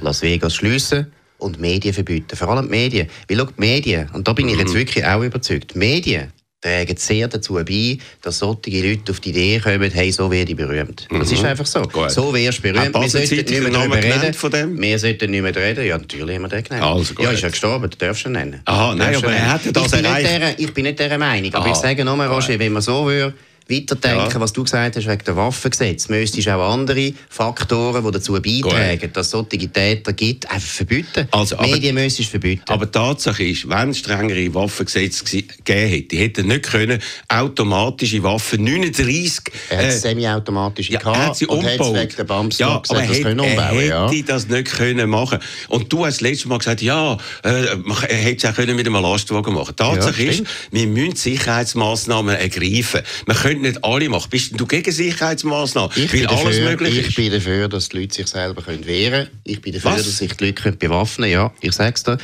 Las 0.00 0.22
Vegas 0.22 0.54
schliessen 0.54 1.12
und 1.38 1.60
Medien 1.60 1.92
verbieten. 1.92 2.34
Vor 2.36 2.48
allem 2.48 2.64
die 2.64 2.70
Medien. 2.70 3.08
Weil 3.28 3.36
schau, 3.36 3.44
die 3.46 3.52
Medien, 3.60 4.08
und 4.14 4.26
da 4.26 4.32
bin 4.32 4.48
ich 4.48 4.54
Mhm. 4.54 4.60
jetzt 4.60 4.74
wirklich 4.74 5.04
auch 5.04 5.22
überzeugt, 5.22 5.74
die 5.74 5.78
Medien 5.78 6.32
tragen 6.64 6.96
sehr 6.96 7.28
dazu 7.28 7.54
bei, 7.54 7.98
dass 8.22 8.38
solche 8.38 8.70
Leute 8.88 9.12
auf 9.12 9.20
die 9.20 9.30
Idee 9.30 9.58
kommen, 9.60 9.90
hey, 9.90 10.10
so 10.10 10.30
werde 10.30 10.50
ich 10.52 10.56
berühmt. 10.56 11.06
Das 11.10 11.30
ist 11.30 11.44
einfach 11.44 11.66
so. 11.66 11.80
Mhm. 11.80 11.88
Gut. 11.92 12.10
So 12.10 12.34
wirst 12.34 12.58
du 12.58 12.62
berühmt. 12.72 12.94
Wir 12.94 13.08
sollten 13.08 13.34
nicht 13.36 13.50
mehr 13.50 13.60
den 13.60 13.72
darüber 13.72 13.96
reden. 13.96 14.34
von 14.34 14.50
dem? 14.50 14.80
Wir 14.80 14.98
sollten 14.98 15.30
nicht 15.30 15.42
mehr 15.42 15.54
reden. 15.54 15.84
Ja, 15.86 15.98
natürlich 15.98 16.36
haben 16.36 16.42
wir 16.42 16.48
den 16.48 16.64
genannt. 16.64 16.82
Also 16.84 17.14
ja, 17.22 17.30
ist 17.30 17.42
ja 17.42 17.48
gestorben, 17.50 17.90
du 17.90 17.96
darfst 17.98 18.24
ihn 18.24 18.32
nennen. 18.32 18.60
Aha, 18.64 18.94
nein, 18.94 19.14
aber 19.16 19.32
er 19.32 19.52
hat 19.52 19.60
das 19.76 19.84
ich 19.86 19.90
bin 19.92 20.04
erreicht. 20.04 20.26
der- 20.26 20.58
ich 20.58 20.72
bin 20.74 20.84
nicht 20.84 20.98
dieser 20.98 21.18
Meinung. 21.18 21.52
Aber 21.54 21.64
Aha. 21.66 21.72
ich 21.72 21.76
sage 21.78 22.04
nur, 22.04 22.24
Roger, 22.24 22.58
wenn 22.58 22.72
man 22.72 22.82
so 22.82 23.06
würde, 23.06 23.34
weiterdenken, 23.68 24.30
Ja. 24.34 24.40
was 24.40 24.52
du 24.52 24.62
gesagt 24.62 24.96
hast 24.96 25.06
wegen 25.06 25.24
der 25.24 25.36
Waffengesetz, 25.36 26.08
müsstest 26.08 26.48
auch 26.48 26.72
andere 26.72 27.14
Faktoren, 27.30 28.04
die 28.04 28.10
dazu 28.10 28.32
beitragen, 28.34 29.10
dass 29.12 29.26
es 29.26 29.30
solche 29.30 29.68
Täter 29.68 30.12
gibt, 30.12 30.50
einfach 30.50 30.68
verbieten. 30.68 31.28
Also, 31.30 31.56
aber- 31.56 31.68
Medien 31.68 31.94
müsstest 31.94 32.28
du 32.28 32.30
verbieten. 32.32 32.62
Aber 32.68 32.90
Tatsache 32.90 33.42
ist, 33.44 33.68
wenn 33.68 33.90
es 33.90 33.98
strengere 33.98 34.52
Waffengesetze 34.54 35.24
gegeben 35.24 35.88
hätte, 35.88 36.16
hätten 36.16 36.48
nicht 36.48 36.64
können 36.64 37.00
automatische 37.28 38.22
Waffen 38.22 38.64
39 38.64 39.42
er 39.70 39.78
hat 39.78 39.84
äh, 39.86 39.90
semiautomatische 39.90 40.92
ja, 40.92 41.00
er 41.00 41.26
hat 41.26 41.36
sie 41.36 41.46
und 41.46 41.58
hat 41.64 41.72
umgebaut. 41.80 41.94
wegen 41.96 42.16
der 42.16 42.24
Bumps 42.24 42.58
ja, 42.58 42.66
gesagt, 42.78 42.90
aber 42.90 43.00
das 43.08 43.16
er, 43.18 43.22
können 43.22 43.40
hätte- 43.40 43.50
umbauen. 43.52 43.78
er 43.78 43.86
ja. 43.86 44.10
hätte 44.10 44.22
das 44.24 44.48
nicht 44.48 44.72
können 44.72 45.08
machen. 45.10 45.38
Und 45.68 45.92
du 45.92 46.04
hast 46.04 46.16
das 46.16 46.20
letzte 46.20 46.48
Mal 46.48 46.58
gesagt, 46.58 46.82
ja, 46.82 47.16
äh, 47.42 47.76
man 47.76 47.96
hätte 48.02 48.46
es 48.46 48.52
auch 48.52 48.56
können 48.56 48.76
mit 48.76 48.86
einem 48.86 49.02
Lastwagen 49.02 49.54
machen. 49.54 49.74
Tatsache 49.76 50.22
Ja, 50.22 50.30
ist, 50.30 50.44
wir 50.70 50.86
müssen 50.86 51.16
Sicherheitsmaßnahmen 51.16 52.36
ergreifen. 52.36 53.00
Wir 53.26 53.34
können 53.54 53.70
nicht 53.72 53.84
alle 53.84 54.08
machen. 54.08 54.28
Bist 54.30 54.58
du 54.58 54.66
gegen 54.66 54.90
Sicherheitsmaßnahmen? 54.90 55.90
Ich 55.96 56.10
bin, 56.10 56.24
dafür, 56.24 56.80
ich 56.80 57.14
bin 57.14 57.32
dafür, 57.32 57.68
dass 57.68 57.88
die 57.88 58.00
Leute 58.00 58.14
sich 58.14 58.26
selber 58.26 58.62
können 58.62 58.86
wehren 58.86 59.26
können. 59.26 59.40
Ich 59.44 59.60
bin 59.60 59.72
dafür, 59.72 59.92
Was? 59.92 60.04
dass 60.04 60.18
sich 60.18 60.32
die 60.34 60.46
Leute 60.46 60.62
können 60.62 60.78
bewaffnen 60.78 61.30
können. 61.30 61.42
Ja, 61.44 61.52
ich 61.60 61.72
sage 61.72 61.94
es 61.94 62.02
dir. 62.02 62.18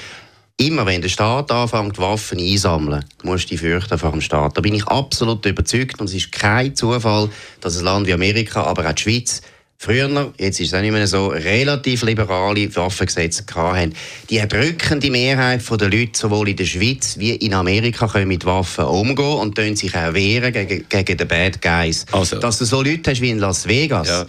Immer 0.57 0.85
wenn 0.85 1.01
der 1.01 1.09
Staat 1.09 1.51
anfängt, 1.51 1.97
Waffen 1.97 2.39
einsammeln, 2.39 3.03
musst 3.23 3.45
du 3.45 3.49
dich 3.49 3.61
fürchten 3.61 3.99
vor 3.99 4.11
dem 4.11 4.21
Staat. 4.21 4.59
Da 4.59 4.61
bin 4.61 4.75
ich 4.75 4.87
absolut 4.87 5.47
überzeugt. 5.47 6.01
Und 6.01 6.11
es 6.11 6.15
ist 6.15 6.33
kein 6.33 6.77
Zufall, 6.77 7.31
dass 7.63 7.79
ein 7.79 7.85
Land 7.85 8.07
wie 8.07 8.13
Amerika, 8.13 8.65
aber 8.65 8.87
auch 8.87 8.93
die 8.93 9.03
Schweiz, 9.03 9.41
Früher, 9.83 10.31
jetzt 10.37 10.61
ist 10.61 10.69
es 10.69 10.75
auch 10.75 10.83
nicht 10.83 10.93
mehr 10.93 11.07
so, 11.07 11.29
relativ 11.29 12.03
liberale 12.03 12.77
Waffengesetze 12.77 13.45
hatten. 13.55 13.95
Die 14.29 14.37
erdrückende 14.37 15.11
Mehrheit 15.11 15.63
der 15.71 15.89
Leute, 15.89 16.11
sowohl 16.13 16.51
in 16.51 16.57
der 16.57 16.67
Schweiz 16.67 17.17
wie 17.17 17.31
in 17.31 17.55
Amerika, 17.55 18.07
können 18.07 18.29
mit 18.29 18.45
Waffen 18.45 18.85
umgehen 18.85 19.39
und 19.39 19.57
können 19.57 19.77
sich 19.77 19.97
auch 19.97 20.13
wehren 20.13 20.53
gegen, 20.53 20.85
gegen 20.87 21.17
den 21.17 21.27
Bad 21.27 21.63
Guys. 21.63 22.05
Also. 22.13 22.39
Dass 22.39 22.59
du 22.59 22.67
so 22.67 22.83
Leute 22.83 23.11
hast 23.11 23.23
wie 23.23 23.31
in 23.31 23.39
Las 23.39 23.67
Vegas, 23.67 24.09
Ja. 24.09 24.27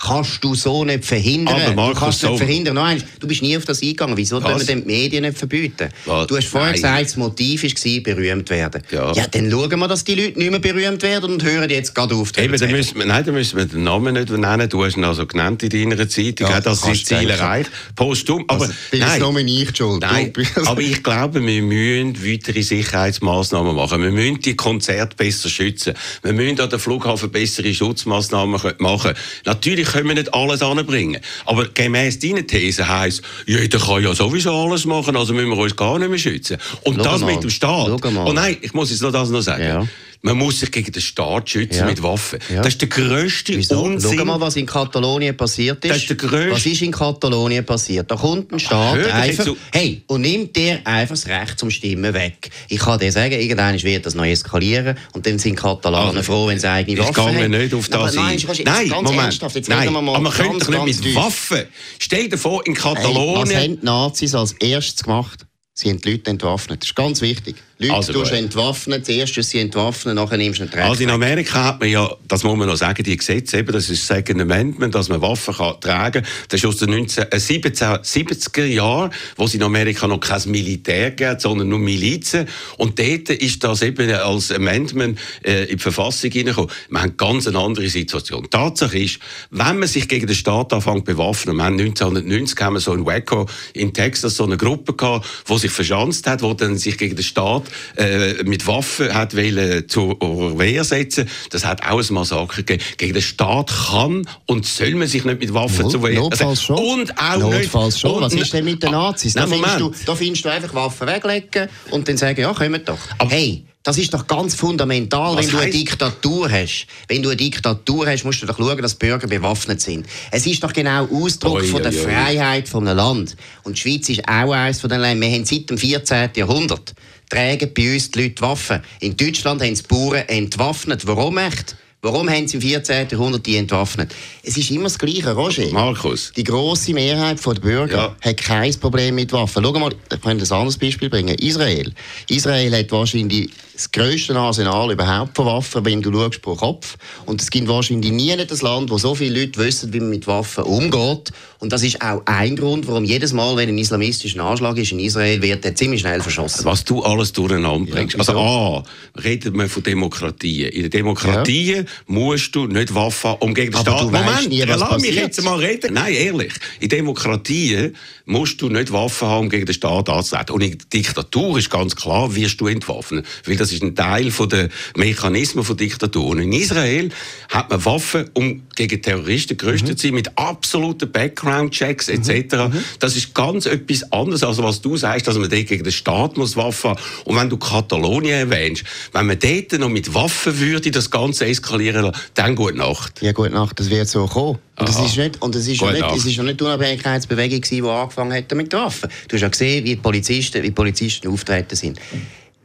Kannst 0.00 0.42
du 0.44 0.54
so 0.54 0.84
nicht 0.84 1.04
verhindern. 1.04 1.54
Aber 1.60 1.74
Markus, 1.74 1.94
du 1.94 2.00
kannst 2.04 2.22
nicht 2.22 2.30
so- 2.32 2.36
verhindern. 2.38 2.74
Noch 2.74 2.84
eins, 2.84 3.04
du 3.20 3.26
bist 3.26 3.42
nie 3.42 3.56
auf 3.56 3.64
das 3.64 3.82
eingegangen. 3.82 4.16
Wieso 4.16 4.40
dürfen 4.40 4.66
wir 4.68 4.76
die 4.76 4.86
Medien 4.86 5.24
nicht 5.24 5.38
verbieten? 5.38 5.88
Was? 6.06 6.26
Du 6.26 6.36
hast 6.36 6.46
vorher 6.46 6.68
Nein. 6.70 6.74
gesagt, 6.80 7.04
das 7.04 7.16
Motiv 7.16 7.62
war, 7.62 8.00
berühmt 8.02 8.50
werden. 8.50 8.82
Ja. 8.90 9.12
dann 9.12 9.50
schauen 9.50 9.78
wir, 9.80 9.88
dass 9.88 10.04
die 10.04 10.14
Leute 10.14 10.38
nicht 10.38 10.50
mehr 10.50 10.60
berühmt 10.60 11.02
werden 11.02 11.32
und 11.32 11.42
hören 11.42 11.68
jetzt 11.70 11.94
gerade 11.94 12.14
auf. 12.14 12.36
Eben, 12.38 12.58
dann 12.58 12.70
müssen 12.70 12.98
wir, 12.98 13.06
nein, 13.06 13.24
dann 13.24 13.34
müssen 13.34 13.56
wir 13.56 13.64
den 13.64 13.82
Namen 13.82 14.14
nicht 14.14 14.30
nennen. 14.30 14.68
Du 14.68 14.84
hast 14.84 14.96
ihn 14.96 15.04
also 15.04 15.26
genannt 15.26 15.62
in 15.62 15.70
deiner 15.70 16.08
Zeitung, 16.08 16.46
Ja, 16.48 16.50
ja, 16.50 16.56
sie 16.56 16.62
das 16.62 16.80
du 16.82 16.92
Ziel 16.92 17.30
erreicht. 17.30 17.70
Postum. 17.96 18.44
Aber, 18.48 18.62
Also, 18.64 18.74
bin 18.90 19.00
nein, 19.00 19.46
ich 19.48 19.76
schuld. 19.76 20.02
Nein, 20.02 20.32
aber 20.66 20.80
ich 20.80 21.02
glaube, 21.02 21.44
wir 21.44 21.62
müssen 21.62 22.24
weitere 22.24 22.62
Sicherheitsmaßnahmen 22.62 23.74
machen. 23.74 24.02
Wir 24.02 24.10
müssen 24.10 24.40
die 24.40 24.54
Konzerte 24.56 25.16
besser 25.16 25.48
schützen. 25.48 25.94
Wir 26.22 26.32
müssen 26.32 26.60
an 26.60 26.70
den 26.70 26.78
Flughafen 26.78 27.30
bessere 27.30 27.72
Schutzmaßnahmen 27.72 28.60
machen. 28.78 29.12
Natürlich 29.44 29.87
können 29.88 30.08
wir 30.08 30.14
nicht 30.14 30.32
alles 30.34 30.62
anbringen. 30.62 31.20
Aber 31.44 31.66
gemäß 31.68 32.18
deiner 32.18 32.46
These 32.46 32.88
heisst, 32.88 33.22
jeder 33.46 33.78
kann 33.78 34.02
ja 34.02 34.14
sowieso 34.14 34.54
alles 34.54 34.84
machen, 34.84 35.16
also 35.16 35.34
müssen 35.34 35.50
wir 35.50 35.56
uns 35.58 35.76
gar 35.76 35.98
nicht 35.98 36.08
mehr 36.08 36.18
schützen. 36.18 36.58
Und 36.84 36.96
Schau 36.96 37.02
das 37.02 37.20
mal. 37.20 37.34
mit 37.34 37.42
dem 37.42 37.50
Staat. 37.50 37.88
Oh 38.04 38.32
nein, 38.32 38.56
ich 38.60 38.72
muss 38.74 38.90
jetzt 38.90 39.02
noch 39.02 39.12
das 39.12 39.30
noch 39.30 39.40
sagen. 39.40 39.64
Ja. 39.64 39.86
Man 40.20 40.36
muss 40.36 40.58
sich 40.60 40.72
gegen 40.72 40.90
den 40.90 41.00
Staat 41.00 41.48
schützen 41.48 41.78
Ja. 41.78 41.84
mit 41.86 42.02
Waffen. 42.02 42.40
Ja. 42.48 42.56
Das 42.62 42.68
ist 42.74 42.80
der 42.80 42.88
grösste 42.88 43.56
Wieso? 43.56 43.82
Unsinn. 43.82 44.18
Schau 44.18 44.24
mal, 44.24 44.40
was 44.40 44.56
in 44.56 44.66
Katalonien 44.66 45.36
passiert 45.36 45.84
ist. 45.84 45.90
Das 45.90 45.96
ist 45.98 46.08
der 46.08 46.16
grösste- 46.16 46.50
Was 46.50 46.66
ist 46.66 46.82
in 46.82 46.90
Katalonien 46.90 47.64
passiert? 47.64 48.10
Da 48.10 48.16
kommt 48.16 48.52
ein 48.52 48.58
Staat 48.58 48.98
doch 49.04 49.12
einfach, 49.14 49.46
hey, 49.72 50.02
und 50.08 50.22
nimmt 50.22 50.56
dir 50.56 50.80
einfach 50.84 51.14
das 51.14 51.26
Recht 51.28 51.58
zum 51.58 51.70
Stimmen 51.70 52.12
weg. 52.14 52.50
Ich 52.68 52.80
kann 52.80 52.98
dir 52.98 53.12
sagen, 53.12 53.32
irgendwann 53.32 53.80
wird 53.80 54.06
das 54.06 54.14
noch 54.16 54.24
eskalieren 54.24 54.96
und 55.12 55.24
dann 55.24 55.38
sind 55.38 55.54
Katalaner 55.54 56.08
Also, 56.08 56.22
froh, 56.24 56.48
wenn 56.48 56.58
sie 56.58 56.68
eigene 56.68 56.98
Ich 57.00 57.06
Waffen 57.06 57.34
gehe 57.34 57.44
haben. 57.44 57.50
nicht 57.52 57.74
auf 57.74 57.88
das 57.88 58.14
nein, 58.14 58.24
ein. 58.26 58.38
Roger, 58.38 58.52
jetzt 58.54 58.64
Nein, 58.66 58.88
ganz 58.88 59.02
Moment. 59.02 59.22
ernsthaft, 59.22 59.54
jetzt 59.56 59.68
Nein, 59.68 59.84
wir 59.92 60.02
mal 60.02 60.14
aber 60.14 60.20
man 60.22 60.32
könnte 60.32 60.72
doch 60.72 60.84
nicht 60.84 61.04
mit. 61.04 61.14
Waffen. 61.14 61.62
Stell 62.00 62.28
dir 62.28 62.38
vor, 62.38 62.66
in 62.66 62.74
Hey, 62.74 62.82
was 62.84 62.94
Katalonien... 62.94 63.56
haben 63.56 63.80
die 63.80 63.84
Nazis 63.86 64.34
als 64.34 64.52
erstes 64.54 65.04
gemacht? 65.04 65.46
Sie 65.74 65.90
haben 65.90 66.00
die 66.00 66.10
Leute 66.10 66.30
entwaffnet. 66.32 66.82
Das 66.82 66.88
ist 66.88 66.96
ganz 66.96 67.20
wichtig. 67.20 67.54
Leute 67.80 67.94
also, 67.94 68.12
tust 68.12 68.32
entwaffnen, 68.32 69.04
zuerst 69.04 69.40
sie 69.40 69.60
entwaffnen, 69.60 70.16
nachher 70.16 70.36
nimmst 70.36 70.58
du 70.58 70.64
einen 70.64 70.72
Also 70.82 71.04
in 71.04 71.10
Amerika 71.10 71.62
hat 71.62 71.78
man 71.78 71.88
ja, 71.88 72.10
das 72.26 72.42
muss 72.42 72.56
man 72.56 72.66
noch 72.66 72.76
sagen, 72.76 73.04
die 73.04 73.16
Gesetze, 73.16 73.58
eben, 73.58 73.70
das 73.70 73.88
ist 73.88 74.02
das 74.02 74.16
Second 74.16 74.40
Amendment, 74.40 74.96
dass 74.96 75.08
man 75.08 75.22
Waffen 75.22 75.54
kann 75.54 75.80
tragen 75.80 76.24
kann. 76.24 76.32
Das 76.48 76.58
ist 76.58 76.66
aus 76.66 76.78
den 76.78 76.90
19, 76.90 77.26
äh, 77.30 77.36
1770er 77.36 78.64
Jahren, 78.64 79.12
wo 79.36 79.44
es 79.44 79.54
in 79.54 79.62
Amerika 79.62 80.08
noch 80.08 80.18
kein 80.18 80.42
Militär 80.46 81.12
gibt, 81.12 81.40
sondern 81.40 81.68
nur 81.68 81.78
Milizen. 81.78 82.48
Und 82.78 82.98
dort 82.98 83.30
ist 83.30 83.62
das 83.62 83.82
eben 83.82 84.10
als 84.10 84.50
Amendment 84.50 85.20
äh, 85.44 85.66
in 85.66 85.76
die 85.76 85.82
Verfassung 85.82 86.32
hineingekommen. 86.32 86.72
Wir 86.90 87.00
haben 87.00 87.16
ganz 87.16 87.46
eine 87.46 87.60
andere 87.60 87.88
Situation. 87.88 88.50
Tatsache 88.50 88.98
ist, 88.98 89.20
wenn 89.50 89.78
man 89.78 89.86
sich 89.86 90.08
gegen 90.08 90.26
den 90.26 90.34
Staat 90.34 90.72
anfängt 90.72 91.04
bewaffnen, 91.04 91.54
wir 91.54 91.62
haben 91.62 91.78
1990 91.78 92.60
haben 92.60 92.74
wir 92.74 92.80
so 92.80 92.92
in 92.92 93.06
Waco 93.06 93.46
in 93.72 93.94
Texas 93.94 94.34
so 94.34 94.42
eine 94.42 94.56
Gruppe 94.56 94.94
gehabt, 94.94 95.28
die 95.48 95.58
sich 95.58 95.70
verschanzt 95.70 96.26
hat, 96.26 96.42
die 96.42 96.56
dann 96.56 96.76
sich 96.76 96.98
gegen 96.98 97.14
den 97.14 97.22
Staat 97.22 97.67
äh, 97.96 98.42
mit 98.44 98.66
Waffen 98.66 99.14
hat 99.14 99.36
wollen 99.36 99.88
zur 99.88 100.18
Wehr 100.58 100.84
setzen. 100.84 101.28
Das 101.50 101.64
hat 101.64 101.82
auch 101.86 101.98
ein 101.98 102.14
Massaker 102.14 102.56
gegeben. 102.56 102.82
Gegen 102.96 103.14
den 103.14 103.22
Staat 103.22 103.72
kann 103.90 104.26
und 104.46 104.66
soll 104.66 104.94
man 104.94 105.08
sich 105.08 105.24
nicht 105.24 105.40
mit 105.40 105.54
Waffen 105.54 105.82
Not, 105.82 105.92
zur 105.92 106.02
Wehr 106.02 106.14
Notfalls 106.14 106.62
schon. 106.62 106.76
Und 106.78 107.18
auch 107.18 107.38
Notfalls 107.38 107.94
nicht. 107.94 108.00
schon. 108.00 108.22
Was 108.22 108.34
ist 108.34 108.52
denn 108.52 108.64
mit 108.64 108.82
den 108.82 108.92
Nazis? 108.92 109.34
Da, 109.34 109.46
Nein, 109.46 109.60
findest 109.60 109.80
du, 109.80 109.92
da 110.06 110.14
findest 110.14 110.44
du 110.44 110.48
einfach 110.50 110.74
Waffen 110.74 111.06
weglegen 111.06 111.68
und 111.90 112.08
dann 112.08 112.16
sagen, 112.16 112.40
ja, 112.40 112.52
kommt 112.52 112.88
doch. 112.88 112.98
Aber 113.18 113.30
hey, 113.30 113.64
das 113.88 113.96
ist 113.96 114.12
doch 114.12 114.26
ganz 114.26 114.54
fundamental, 114.54 115.34
Was 115.34 115.46
wenn 115.46 115.52
du 115.52 115.58
eine 115.58 115.70
Diktatur 115.70 116.50
hast. 116.50 116.86
Wenn 117.06 117.22
du 117.22 117.30
eine 117.30 117.36
Diktatur 117.36 118.06
hast, 118.06 118.24
musst 118.24 118.42
du 118.42 118.46
doch 118.46 118.58
schauen, 118.58 118.82
dass 118.82 118.94
Bürger 118.94 119.26
bewaffnet 119.26 119.80
sind. 119.80 120.06
Es 120.30 120.46
ist 120.46 120.62
doch 120.62 120.74
genau 120.74 121.06
Ausdruck 121.06 121.54
oi, 121.54 121.66
von 121.66 121.82
der 121.82 121.92
oi, 121.92 121.96
Freiheit 121.96 122.68
von 122.68 122.86
einem 122.86 122.98
Land. 122.98 123.36
Und 123.62 123.76
die 123.76 123.80
Schweiz 123.80 124.08
ist 124.10 124.28
auch 124.28 124.52
eines 124.52 124.80
von 124.80 124.90
den 124.90 125.00
Ländern. 125.00 125.30
Wir 125.30 125.38
haben 125.38 125.46
seit 125.46 125.70
dem 125.70 125.78
14. 125.78 126.30
Jahrhundert 126.36 126.92
tragen 127.28 127.72
bei 127.74 127.94
uns 127.94 128.10
die 128.10 128.22
Leute 128.22 128.42
Waffen. 128.42 128.82
In 129.00 129.16
Deutschland 129.16 129.62
haben 129.62 129.74
die 129.74 129.82
Bauern 129.82 130.28
entwaffnet. 130.28 131.06
Warum 131.06 131.38
echt? 131.38 131.76
Warum 132.00 132.30
haben 132.30 132.46
sie 132.46 132.58
im 132.58 132.62
14. 132.62 133.08
Jahrhundert 133.10 133.44
die 133.44 133.56
entwaffnet? 133.56 134.14
Es 134.44 134.56
ist 134.56 134.70
immer 134.70 134.84
das 134.84 134.98
Gleiche, 134.98 135.32
Roger. 135.32 135.66
Markus. 135.72 136.32
Die 136.36 136.44
grosse 136.44 136.94
Mehrheit 136.94 137.44
der 137.44 137.54
Bürger 137.54 137.96
ja. 137.96 138.16
hat 138.20 138.36
kein 138.36 138.72
Problem 138.78 139.16
mit 139.16 139.32
Waffen. 139.32 139.64
Schau 139.64 139.72
mal, 139.72 139.92
ich 139.92 140.20
kann 140.20 140.38
ein 140.38 140.52
anderes 140.52 140.78
Beispiel 140.78 141.10
bringen. 141.10 141.36
Israel. 141.38 141.92
Israel 142.28 142.78
hat 142.78 142.92
wahrscheinlich 142.92 143.50
das 143.78 143.92
grösste 143.92 144.34
Arsenal 144.34 144.90
überhaupt 144.90 145.36
von 145.36 145.46
Waffen, 145.46 145.84
wenn 145.84 146.02
du 146.02 146.12
schaust 146.12 146.42
pro 146.42 146.56
Kopf. 146.56 146.96
Und 147.26 147.40
es 147.40 147.48
gibt 147.48 147.68
wahrscheinlich 147.68 148.10
nie 148.10 148.32
ein 148.32 148.44
Land, 148.60 148.90
wo 148.90 148.98
so 148.98 149.14
viele 149.14 149.40
Leute 149.40 149.60
wissen, 149.60 149.92
wie 149.92 150.00
man 150.00 150.10
mit 150.10 150.26
Waffen 150.26 150.64
umgeht. 150.64 151.30
Und 151.60 151.72
das 151.72 151.84
ist 151.84 152.02
auch 152.02 152.22
ein 152.24 152.56
Grund, 152.56 152.88
warum 152.88 153.04
jedes 153.04 153.32
Mal, 153.32 153.56
wenn 153.56 153.68
ein 153.68 153.78
islamistischer 153.78 154.42
Anschlag 154.42 154.76
ist 154.78 154.90
in 154.90 154.98
Israel, 154.98 155.40
wird 155.42 155.64
er 155.64 155.76
ziemlich 155.76 156.00
schnell 156.00 156.20
verschossen. 156.20 156.64
Was 156.64 156.84
du 156.84 157.02
alles 157.02 157.32
durcheinander 157.32 157.92
bringst. 157.92 158.14
Ja, 158.14 158.20
also 158.20 158.38
A, 158.38 158.84
redet 159.22 159.54
man 159.54 159.68
von 159.68 159.82
Demokratie. 159.84 160.64
In 160.64 160.82
der 160.82 160.90
Demokratie 160.90 161.74
ja. 161.74 161.82
musst 162.06 162.54
du 162.56 162.66
nicht 162.66 162.92
Waffen 162.94 163.36
um 163.38 163.54
gegen 163.54 163.72
den 163.72 163.80
Staat... 163.80 164.02
Moment, 164.02 164.48
nie, 164.48 164.62
lass 164.62 165.00
mich 165.00 165.14
jetzt 165.14 165.42
mal 165.44 165.58
reden. 165.58 165.94
Nein, 165.94 166.14
ehrlich. 166.14 166.52
In 166.80 166.88
Demokratie 166.88 167.92
musst 168.24 168.60
du 168.60 168.68
nicht 168.68 168.92
Waffen 168.92 169.28
haben, 169.28 169.44
um 169.46 169.50
gegen 169.50 169.66
den 169.66 169.74
Staat 169.74 170.08
anzutreten. 170.08 170.54
Und 170.54 170.62
in 170.62 170.78
der 170.78 170.86
Diktatur 170.92 171.58
ist 171.58 171.70
ganz 171.70 171.94
klar, 171.94 172.34
wirst 172.34 172.60
du 172.60 172.66
entwaffnen. 172.66 173.24
Weil 173.44 173.56
das 173.56 173.67
ist 173.72 173.82
ein 173.82 173.94
Teil 173.94 174.30
der 174.30 174.68
Mechanismen 174.96 175.64
der 175.64 175.76
Diktatur. 175.76 176.28
Und 176.28 176.40
in 176.40 176.52
Israel 176.52 177.10
hat 177.48 177.70
man 177.70 177.84
Waffen, 177.84 178.30
um 178.34 178.62
gegen 178.76 179.02
Terroristen 179.02 179.56
gerüstet 179.56 179.90
mhm. 179.90 179.96
zu 179.96 180.06
sein, 180.06 180.14
mit 180.14 180.38
absoluten 180.38 181.10
Background-Checks 181.10 182.08
etc. 182.08 182.28
Mhm. 182.28 182.62
mhm. 182.62 182.84
Das 182.98 183.16
ist 183.16 183.34
ganz 183.34 183.66
etwas 183.66 184.10
anderes, 184.12 184.42
als 184.42 184.58
was 184.58 184.80
du 184.80 184.96
sagst, 184.96 185.26
dass 185.26 185.38
man 185.38 185.50
dort 185.50 185.66
gegen 185.66 185.84
den 185.84 185.92
Staat 185.92 186.36
muss 186.36 186.56
Waffen 186.56 186.90
haben. 186.90 187.00
Und 187.24 187.36
wenn 187.36 187.50
du 187.50 187.56
Katalonien 187.56 188.50
erwähnst, 188.50 188.84
wenn 189.12 189.26
man 189.26 189.38
dort 189.38 189.72
noch 189.78 189.88
mit 189.88 190.14
Waffen 190.14 190.58
würde 190.58 190.90
das 190.90 191.10
Ganze 191.10 191.46
eskalieren 191.46 192.02
lassen, 192.02 192.20
dann 192.34 192.54
gute 192.54 192.76
Nacht. 192.76 193.22
Ja, 193.22 193.32
gute 193.32 193.50
Nacht, 193.50 193.78
das 193.80 193.90
wird 193.90 194.08
so 194.08 194.26
kommen. 194.26 194.58
Und 194.78 194.88
das 194.88 195.00
ist 195.00 195.16
nicht, 195.16 195.42
und 195.42 195.54
das 195.54 195.66
ist 195.66 195.80
ja 195.80 195.90
nicht, 195.90 196.04
es 196.16 196.24
ist 196.24 196.36
ja 196.36 196.42
nicht 196.44 196.60
die 196.60 196.64
Unabhängigkeitsbewegung 196.64 197.62
die 197.62 197.82
angefangen 197.82 198.32
hat 198.32 198.54
mit 198.54 198.72
Waffen. 198.72 199.10
Du 199.26 199.34
hast 199.34 199.42
ja 199.42 199.48
gesehen, 199.48 199.84
wie 199.84 199.96
Polizisten, 199.96 200.62
wie 200.62 200.68
die 200.68 200.72
Polizisten 200.72 201.28
auftreten 201.28 201.74
sind. 201.74 201.98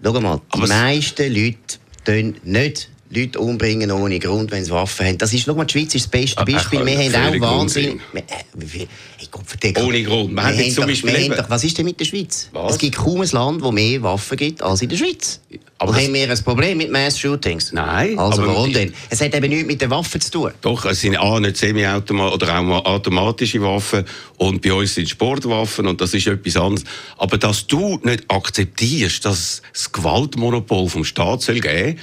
Schau 0.04 0.20
mal, 0.20 0.42
die 0.54 0.58
Aber 0.58 0.68
meisten 0.68 1.34
Leute 1.34 1.58
tun 2.06 2.36
nicht 2.44 2.90
Leute 3.16 3.40
umbringen 3.40 3.92
ohne 3.92 4.18
Grund, 4.20 4.52
wenn 4.52 4.66
sie 4.66 4.72
Waffen 4.72 5.06
haben. 5.06 5.18
Das 5.20 5.32
ist, 5.34 5.46
schau 5.46 5.54
mal, 5.54 5.66
die 5.66 5.74
Schweiz 5.74 5.94
ist 5.96 6.06
das 6.06 6.12
beste 6.12 6.38
ah, 6.40 6.46
Beispiel. 6.46 6.84
Wir 6.86 7.14
haben 7.14 7.44
auch 7.44 7.60
Wahnsinn. 7.60 8.00
Äh, 8.14 8.22
hey, 8.28 9.74
ohne 9.84 10.04
Grund. 10.04 10.32
Wir, 10.32 10.36
wir 10.36 10.44
haben 10.44 10.72
zum 10.72 10.86
Beispiel 10.88 11.30
doch, 11.30 11.50
was 11.50 11.64
ist 11.64 11.78
denn 11.78 11.86
mit 11.86 12.00
der 12.00 12.06
Schweiz? 12.06 12.50
Was? 12.52 12.74
Es 12.74 12.78
gibt 12.80 12.96
kaum 12.96 13.22
ein 13.22 13.30
Land, 13.30 13.62
wo 13.62 13.72
mehr 13.72 14.02
Waffen 14.02 14.38
gibt 14.38 14.64
als 14.64 14.82
in 14.82 14.90
der 14.90 14.98
Schweiz. 14.98 15.40
Aber 15.84 15.96
haben 15.96 16.14
wir 16.14 16.30
ein 16.30 16.44
Problem 16.44 16.78
mit 16.78 16.92
Mass-Shootings? 16.92 17.74
Nein. 17.74 18.18
Also 18.18 18.46
warum 18.46 18.72
denn? 18.72 18.94
Es 19.10 19.22
hat 19.22 19.36
eben 19.36 19.50
nichts 19.50 19.68
mit 19.68 19.82
den 19.82 19.90
Waffen 19.90 20.22
zu 20.22 20.32
tun. 20.32 20.52
Doch, 20.62 20.86
es 20.86 21.02
sind 21.02 21.18
A, 21.18 21.40
nicht 21.40 21.58
semi-automatische 21.58 22.34
oder 22.36 22.60
auch 22.60 22.86
automatische 22.86 23.62
Waffen 23.62 24.06
und 24.38 24.62
bei 24.62 24.74
uns 24.74 24.96
sind 24.96 25.10
Sportwaffen 25.10 25.88
und 25.88 26.00
das 26.00 26.14
ist 26.14 26.28
etwas 26.28 26.58
anderes. 26.58 26.84
Aber 27.18 27.38
dass 27.38 27.68
du 27.68 28.00
nicht 28.04 28.24
akzeptierst, 28.30 29.26
dass 29.26 29.62
das 29.74 29.92
Gewaltmonopol 29.92 30.88
vom 30.90 31.04
Staat 31.04 31.42
soll 31.42 31.60
geben 31.60 32.00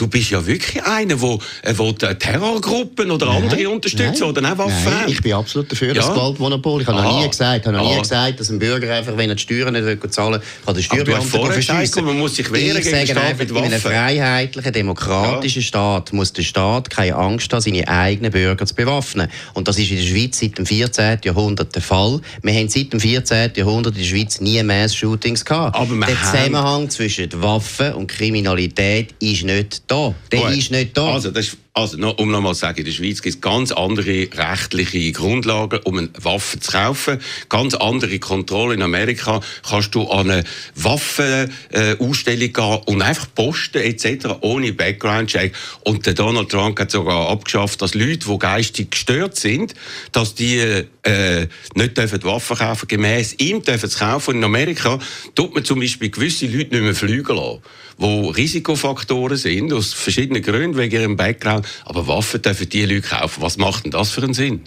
du 0.00 0.06
bist 0.08 0.30
ja 0.30 0.44
wirklich 0.44 0.82
einer, 0.84 1.16
der 1.16 1.38
äh, 1.62 2.14
Terrorgruppen 2.14 3.10
oder 3.10 3.26
nein, 3.26 3.42
andere 3.42 3.68
unterstützt 3.68 4.22
oder 4.22 4.40
auch 4.50 4.58
Waffen 4.58 4.92
nein, 4.92 5.08
Ich 5.08 5.20
bin 5.20 5.34
absolut 5.34 5.70
dafür, 5.70 5.88
ja. 5.88 5.94
das 5.94 6.08
Gewaltmonopol. 6.08 6.80
Ich 6.80 6.88
habe 6.88 7.02
noch 7.02 7.20
nie 7.20 7.28
gesagt, 7.28 7.66
habe 7.66 7.76
noch 7.76 7.94
nie 7.94 8.00
gesagt, 8.00 8.40
dass 8.40 8.50
ein 8.50 8.58
Bürger 8.58 8.94
einfach, 8.94 9.16
wenn 9.16 9.28
er 9.28 9.36
die 9.36 9.42
Steuern 9.42 9.74
nicht 9.74 9.84
will 9.84 9.98
zahlen 10.10 10.40
kann, 10.64 10.74
den 10.74 10.82
Steuerbeamten 10.82 11.52
verschiessen. 11.52 12.04
Man 12.04 12.18
muss 12.18 12.36
sich 12.36 12.50
wehren 12.50 12.78
ich 12.78 13.14
gegen 13.20 13.38
sage 13.38 13.42
einfach, 13.42 13.56
in 13.56 13.72
einem 13.72 13.80
freiheitlichen, 13.80 14.72
demokratischen 14.72 15.62
ja. 15.62 15.66
Staat 15.66 16.12
muss 16.12 16.32
der 16.32 16.42
Staat 16.42 16.90
keine 16.90 17.16
Angst 17.16 17.52
haben, 17.52 17.60
seine 17.60 17.86
eigenen 17.88 18.32
Bürger 18.32 18.66
zu 18.66 18.74
bewaffnen. 18.74 19.28
Und 19.54 19.68
das 19.68 19.78
ist 19.78 19.90
in 19.90 19.96
der 19.98 20.04
Schweiz 20.04 20.38
seit 20.38 20.58
dem 20.58 20.66
14. 20.66 21.18
Jahrhundert 21.24 21.74
der 21.74 21.82
Fall. 21.82 22.20
Wir 22.42 22.54
haben 22.54 22.68
seit 22.68 22.92
dem 22.92 23.00
14. 23.00 23.52
Jahrhundert 23.56 23.94
in 23.94 24.02
der 24.02 24.08
Schweiz 24.08 24.40
nie 24.40 24.62
Mass-Shootings 24.62 25.44
gehabt. 25.44 25.76
Aber 25.76 26.06
der 26.06 26.16
Zusammenhang 26.20 26.90
zwischen 26.90 27.30
Waffen 27.42 27.94
und 27.94 28.06
Kriminalität 28.06 29.14
ist 29.20 29.44
nicht 29.44 29.82
da. 29.86 30.14
Der 30.32 30.40
Gut. 30.40 30.56
ist 30.56 30.70
nicht 30.70 30.96
da. 30.96 31.12
Also, 31.12 31.30
das 31.30 31.56
also, 31.72 31.96
noch, 31.98 32.18
um 32.18 32.32
nochmal 32.32 32.54
zu 32.54 32.60
sagen, 32.60 32.78
in 32.78 32.84
der 32.84 32.92
Schweiz 32.92 33.22
gibt 33.22 33.36
es 33.36 33.40
ganz 33.40 33.70
andere 33.70 34.28
rechtliche 34.32 35.12
Grundlagen, 35.12 35.78
um 35.84 35.98
eine 35.98 36.10
Waffe 36.18 36.58
zu 36.58 36.72
kaufen. 36.72 37.20
Ganz 37.48 37.74
andere 37.74 38.18
Kontrolle. 38.18 38.74
In 38.74 38.82
Amerika 38.82 39.40
kannst 39.68 39.94
du 39.94 40.08
an 40.08 40.30
eine 40.30 40.44
Waffenausstellung 40.74 42.42
äh, 42.42 42.48
gehen 42.48 42.78
und 42.86 43.02
einfach 43.02 43.28
posten 43.36 43.78
etc. 43.78 44.26
ohne 44.40 44.72
Background-Check. 44.72 45.54
Und 45.84 46.06
der 46.06 46.14
Donald 46.14 46.48
Trump 46.48 46.78
hat 46.80 46.90
sogar 46.90 47.28
abgeschafft, 47.28 47.80
dass 47.82 47.94
Leute, 47.94 48.26
die 48.28 48.38
geistig 48.38 48.90
gestört 48.90 49.36
sind, 49.36 49.74
dass 50.10 50.34
die 50.34 50.86
äh, 51.02 51.46
nicht 51.74 51.96
dürfen 51.96 52.22
Waffen 52.24 52.56
kaufen 52.56 52.88
Gemäß 52.88 53.34
ihm 53.38 53.62
dürfen 53.62 53.88
sie 53.88 53.98
kaufen. 53.98 54.36
In 54.36 54.44
Amerika 54.44 54.98
tut 55.34 55.54
man 55.54 55.64
zum 55.64 55.80
Beispiel 55.80 56.10
gewisse 56.10 56.46
Leute 56.46 56.70
nicht 56.70 56.82
mehr 56.82 56.94
fliegen 56.94 57.36
lassen, 57.36 57.60
die 57.98 58.30
Risikofaktoren 58.30 59.36
sind, 59.36 59.72
aus 59.72 59.92
verschiedenen 59.92 60.42
Gründen, 60.42 60.76
wegen 60.76 60.94
ihrem 60.94 61.16
Background 61.16 61.66
aber 61.84 62.06
Waffen 62.06 62.42
dürfen 62.42 62.68
die 62.68 62.84
Leute 62.84 63.08
kaufen. 63.08 63.42
Was 63.42 63.56
macht 63.56 63.84
denn 63.84 63.90
das 63.90 64.10
für 64.10 64.22
einen 64.22 64.34
Sinn? 64.34 64.62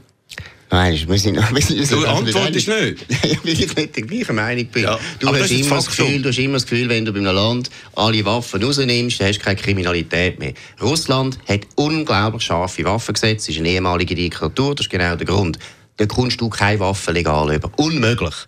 Nein, 0.74 1.00
wir 1.08 1.20
sind, 1.20 1.36
wir 1.36 1.62
sind, 1.62 1.92
du 1.92 2.04
antwortest 2.04 2.68
nicht. 2.68 3.06
weil 3.44 3.54
ich 3.54 3.76
nicht 3.76 3.96
der 3.96 4.04
gleichen 4.04 4.36
Meinung 4.36 4.66
bin. 4.66 4.84
Ja, 4.86 5.00
du, 5.20 5.28
hast 5.28 5.52
immer 5.52 5.76
das 5.76 5.86
Gefühl, 5.86 6.20
du 6.20 6.30
hast 6.30 6.40
immer 6.40 6.54
das 6.54 6.66
Gefühl, 6.66 6.90
wenn 6.90 7.06
du 7.06 7.14
bei 7.14 7.20
einem 7.20 7.36
Land 7.36 7.70
alle 7.96 8.26
Waffen 8.26 8.64
rausnimmst, 8.64 9.20
dann 9.20 9.28
hast 9.28 9.38
du 9.38 9.44
keine 9.44 9.62
Kriminalität 9.62 10.40
mehr. 10.40 10.54
Russland 10.82 11.38
hat 11.48 11.68
unglaublich 11.76 12.42
scharfe 12.42 12.84
Waffengesetze, 12.86 13.52
ist 13.52 13.60
eine 13.60 13.70
ehemalige 13.70 14.16
Diktatur, 14.16 14.74
das 14.74 14.88
ist 14.88 14.90
genau 14.90 15.16
der 15.16 15.28
Grund. 15.28 15.60
Da 15.98 16.06
kommst 16.06 16.42
du 16.42 16.50
keine 16.50 16.80
Waffen 16.80 17.14
legal 17.14 17.54
über. 17.54 17.70
Unmöglich. 17.78 18.48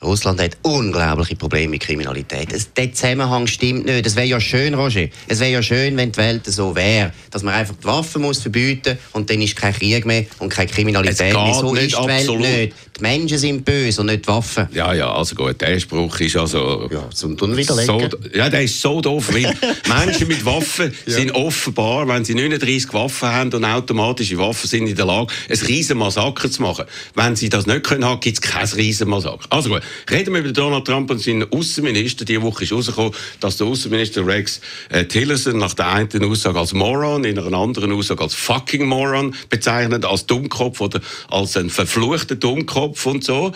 Russland 0.00 0.40
hat 0.40 0.56
unglaubliche 0.62 1.34
Probleme 1.34 1.70
mit 1.70 1.80
Kriminalität. 1.80 2.52
Es, 2.52 2.72
der 2.72 2.92
Zusammenhang 2.92 3.48
stimmt 3.48 3.84
nicht. 3.84 4.06
Es 4.06 4.14
wäre 4.14 4.26
ja 4.26 4.40
schön, 4.40 4.74
Roger. 4.74 5.08
Es 5.26 5.40
wäre 5.40 5.50
ja 5.50 5.62
schön, 5.62 5.96
wenn 5.96 6.12
die 6.12 6.18
Welt 6.18 6.46
so 6.46 6.76
wäre, 6.76 7.12
dass 7.32 7.42
man 7.42 7.54
einfach 7.54 7.74
die 7.74 7.84
Waffen 7.84 8.22
muss 8.22 8.40
verbieten 8.40 8.96
und 9.12 9.28
dann 9.28 9.42
ist 9.42 9.56
kein 9.56 9.74
Krieg 9.74 10.06
mehr 10.06 10.26
und 10.38 10.50
keine 10.50 10.68
Kriminalität 10.68 11.34
mehr. 11.34 11.54
So 11.54 11.74
ist 11.74 11.92
die 11.92 11.96
absolut. 11.96 12.42
Welt 12.44 12.60
nicht. 12.60 12.76
Die 12.96 13.02
Menschen 13.02 13.38
sind 13.38 13.64
böse 13.64 14.00
und 14.00 14.06
nicht 14.06 14.24
die 14.24 14.28
Waffen. 14.28 14.68
Ja, 14.72 14.92
ja, 14.94 15.12
also 15.12 15.34
gut, 15.34 15.60
der 15.60 15.78
Spruch 15.80 16.20
ist 16.20 16.36
also... 16.36 16.88
Ja, 16.92 17.10
zum 17.10 17.36
Tun 17.36 17.56
widerlegen. 17.56 18.10
So, 18.10 18.18
ja, 18.36 18.48
der 18.48 18.62
ist 18.62 18.80
so 18.80 19.00
doof, 19.00 19.32
weil 19.32 19.52
Menschen 19.88 20.28
mit 20.28 20.44
Waffen 20.44 20.92
ja. 21.06 21.12
sind 21.12 21.32
offenbar, 21.32 22.06
wenn 22.08 22.24
sie 22.24 22.34
39 22.34 22.92
Waffen 22.92 23.28
haben 23.28 23.52
und 23.52 23.64
automatische 23.64 24.38
Waffen 24.38 24.68
sind 24.68 24.86
in 24.86 24.96
der 24.96 25.06
Lage, 25.06 25.32
ein 25.48 25.58
riesen 25.58 25.98
Massaker 25.98 26.50
zu 26.50 26.62
machen. 26.62 26.84
Wenn 27.14 27.34
sie 27.34 27.48
das 27.48 27.66
nicht 27.66 27.84
können 27.84 28.08
gibt 28.20 28.38
es 28.38 28.40
kein 28.40 28.66
riesen 28.66 29.08
Massaker. 29.08 29.46
Also 29.50 29.70
gut, 29.70 29.82
Reden 30.10 30.34
wir 30.34 30.40
über 30.40 30.52
Donald 30.52 30.86
Trump 30.86 31.10
und 31.10 31.20
seinen 31.20 31.50
Außenminister. 31.50 32.24
Diese 32.24 32.42
Woche 32.42 32.64
ist 32.64 32.70
herausgekommen, 32.70 33.12
dass 33.40 33.56
der 33.56 33.66
Außenminister 33.66 34.26
Rex 34.26 34.60
äh, 34.90 35.04
Tillerson 35.04 35.58
nach 35.58 35.74
der 35.74 35.88
einen 35.88 36.24
Aussage 36.24 36.58
als 36.58 36.72
Moron, 36.72 37.24
in 37.24 37.38
einer 37.38 37.56
anderen 37.56 37.92
Aussage 37.92 38.22
als 38.22 38.34
fucking 38.34 38.86
Moron 38.86 39.34
bezeichnet, 39.48 40.04
als 40.04 40.26
Dummkopf 40.26 40.80
oder 40.80 41.00
als 41.30 41.56
ein 41.56 41.70
verfluchter 41.70 42.36
Dummkopf 42.36 43.06
und 43.06 43.24
so. 43.24 43.52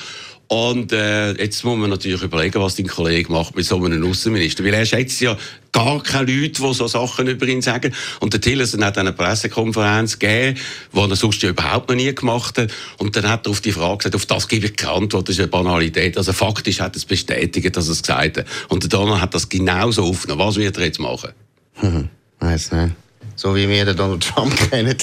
Und 0.53 0.93
äh, 0.93 1.33
jetzt 1.33 1.65
muss 1.65 1.79
man 1.79 1.89
natürlich 1.89 2.23
überlegen, 2.23 2.61
was 2.61 2.77
dein 2.77 2.87
Kollege 2.87 3.33
macht 3.33 3.57
mit 3.57 3.65
so 3.65 3.83
einem 3.83 4.05
Außenminister. 4.05 4.63
Weil 4.63 4.75
er 4.75 4.85
schätzt 4.85 5.21
ja 5.23 5.39
gar 5.73 6.03
keine 6.03 6.31
Leute, 6.31 6.63
die 6.63 6.75
so 6.75 6.87
Sachen 6.87 7.27
über 7.27 7.47
ihn 7.47 7.63
sagen. 7.63 7.95
Und 8.21 8.35
der 8.35 8.41
Tillerson 8.41 8.85
hat 8.85 8.99
eine 8.99 9.13
Pressekonferenz 9.13 10.19
gegeben, 10.19 10.59
die 10.93 10.99
er 10.99 11.17
sonst 11.17 11.43
ja 11.43 11.49
überhaupt 11.49 11.89
noch 11.89 11.97
nie 11.97 12.15
gemacht 12.15 12.59
hat. 12.59 12.71
Und 12.99 13.17
dann 13.17 13.29
hat 13.29 13.47
er 13.47 13.51
auf 13.51 13.61
die 13.61 13.73
Frage 13.73 13.99
gesagt, 13.99 14.15
auf 14.15 14.27
das 14.27 14.49
gebe 14.49 14.67
ich 14.67 14.77
keine 14.77 14.93
Antwort, 14.93 15.29
das 15.29 15.37
ist 15.37 15.41
eine 15.41 15.49
Banalität. 15.49 16.17
Also 16.17 16.33
faktisch 16.33 16.81
hat 16.81 16.95
er 16.95 16.99
es 16.99 17.05
bestätigt, 17.05 17.77
dass 17.77 17.89
er 17.89 17.93
es 17.93 18.03
gesagt 18.03 18.39
hat. 18.39 18.47
Und 18.69 18.83
der 18.83 18.91
Donald 18.91 19.21
hat 19.21 19.35
das 19.35 19.49
genauso 19.49 20.05
aufgenommen. 20.05 20.47
Was 20.47 20.57
wird 20.57 20.77
er 20.77 20.85
jetzt 20.85 21.01
machen? 21.01 21.31
Hm, 21.75 22.09
weiß 22.39 22.73
nicht 22.73 22.93
so 23.37 23.55
wie 23.57 23.69
wir 23.69 23.85
den 23.85 23.97
Donald 23.97 24.23
Trump 24.23 24.55
kennen, 24.71 24.97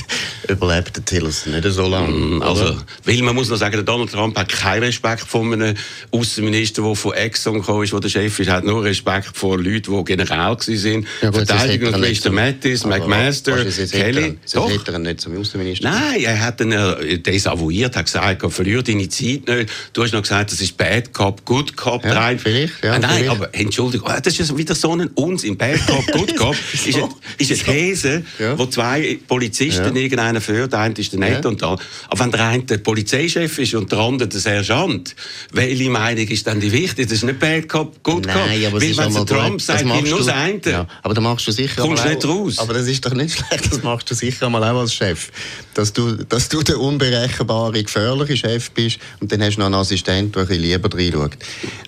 überlebt 0.47 0.95
der 0.95 1.05
Tillerson 1.05 1.53
nicht 1.53 1.65
so 1.65 1.87
lange. 1.87 2.09
Mm, 2.09 2.41
also, 2.41 2.77
weil 3.05 3.21
man 3.21 3.35
muss 3.35 3.49
noch 3.49 3.57
sagen, 3.57 3.73
der 3.73 3.83
Donald 3.83 4.11
Trump 4.11 4.37
hat 4.37 4.49
keinen 4.49 4.83
Respekt 4.83 5.21
vor 5.21 5.43
einem 5.43 5.75
Außenminister, 6.11 6.81
der 6.81 6.95
von 6.95 7.13
Exxon 7.13 7.55
gekommen 7.55 7.83
ist, 7.83 7.93
der 7.93 7.99
der 7.99 8.09
Chef 8.09 8.39
ist, 8.39 8.47
er 8.47 8.55
hat 8.55 8.63
nur 8.63 8.83
Respekt 8.83 9.31
vor 9.33 9.57
Leuten, 9.57 9.97
die 9.97 10.03
General 10.03 10.55
waren. 10.57 11.07
Ja, 11.21 11.31
Verteidigungsminister 11.31 12.31
Mattis, 12.31 12.85
McMaster, 12.85 13.65
Kelly. 13.65 14.37
Doch. 14.53 14.69
hätte 14.69 14.91
er 14.91 14.99
nicht 14.99 15.21
zum 15.21 15.37
Außenminister. 15.37 15.89
Nein, 15.89 16.21
er 16.21 16.39
hat 16.39 16.61
ihn 16.61 16.71
äh, 16.71 17.17
desavouiert, 17.19 17.95
hat 17.95 18.05
gesagt, 18.05 18.51
verlier 18.51 18.81
deine 18.81 19.09
Zeit 19.09 19.47
nicht. 19.47 19.69
Du 19.93 20.03
hast 20.03 20.13
noch 20.13 20.21
gesagt, 20.21 20.51
das 20.51 20.61
ist 20.61 20.77
Bad 20.77 21.13
Cop, 21.13 21.43
Good 21.45 21.75
Cop. 21.75 22.03
Ja, 22.03 22.13
rein. 22.13 22.39
vielleicht, 22.39 22.83
ja, 22.83 22.93
ah, 22.93 22.99
Nein, 22.99 23.09
vielleicht. 23.09 23.29
aber 23.29 23.55
Entschuldigung, 23.55 24.09
oh, 24.11 24.19
das 24.21 24.39
ist 24.39 24.55
wieder 24.55 24.75
so 24.75 24.93
ein 24.93 25.07
Unsinn. 25.15 25.57
Bad 25.57 25.85
Cop, 25.85 26.05
Good 26.11 26.35
Cop 26.37 26.55
ist, 26.73 26.95
eine, 26.95 27.09
ist 27.37 27.51
eine 27.51 27.77
These, 27.77 28.23
ja. 28.37 28.57
wo 28.57 28.65
zwei 28.65 29.19
Polizisten 29.27 29.95
ja. 29.95 30.01
irgendeinen 30.01 30.41
führt, 30.41 30.73
der 30.73 30.79
eine 30.79 30.95
ist 30.95 31.11
der 31.11 31.19
Nette 31.19 31.43
ja. 31.43 31.49
und 31.49 31.61
der 31.61 31.69
Aber 31.69 31.79
wenn 32.19 32.31
der 32.31 32.45
eine 32.45 32.63
der 32.63 32.77
Polizeichef 32.77 33.57
ist 33.59 33.73
und 33.73 33.91
der 33.91 33.99
andere 33.99 34.29
der 34.29 34.39
Sergeant, 34.39 35.15
welche 35.51 35.89
Meinung 35.89 36.27
ist 36.27 36.45
dann 36.47 36.59
die 36.59 36.71
wichtig? 36.71 37.07
Das 37.07 37.17
ist 37.17 37.23
nicht 37.23 37.39
Bad 37.39 37.67
Cop, 37.69 38.03
Good 38.03 38.27
Cop. 38.27 38.35
Nein, 38.35 38.65
aber 38.65 38.81
Weil 38.81 38.97
wenn 38.97 39.25
Trump 39.25 39.61
sagt, 39.61 39.85
nur 39.85 40.17
das 40.17 40.27
eine. 40.27 40.59
Ja. 40.65 40.87
Aber 41.03 41.13
da 41.13 41.21
machst 41.21 41.47
du 41.47 41.51
sicher 41.51 41.81
Kommst 41.81 42.05
nicht 42.05 42.25
raus. 42.25 42.59
Aber 42.59 42.73
das 42.73 42.87
ist 42.87 43.05
doch 43.05 43.13
nicht 43.13 43.37
schlecht, 43.47 43.71
das 43.71 43.83
machst 43.83 44.09
du 44.09 44.15
sicher 44.15 44.49
mal 44.49 44.63
auch 44.63 44.81
als 44.81 44.93
Chef. 44.93 45.29
Dass 45.73 45.93
du, 45.93 46.15
dass 46.25 46.49
du 46.49 46.61
der 46.61 46.79
unberechenbare, 46.79 47.83
gefährliche 47.83 48.37
Chef 48.37 48.71
bist 48.71 48.99
und 49.19 49.31
dann 49.31 49.41
hast 49.41 49.55
du 49.55 49.59
noch 49.59 49.67
einen 49.67 49.75
Assistent, 49.75 50.35
der 50.35 50.43
ein 50.43 50.47
bisschen 50.47 50.63
lieber 50.63 50.93
reinschaut. 50.93 51.37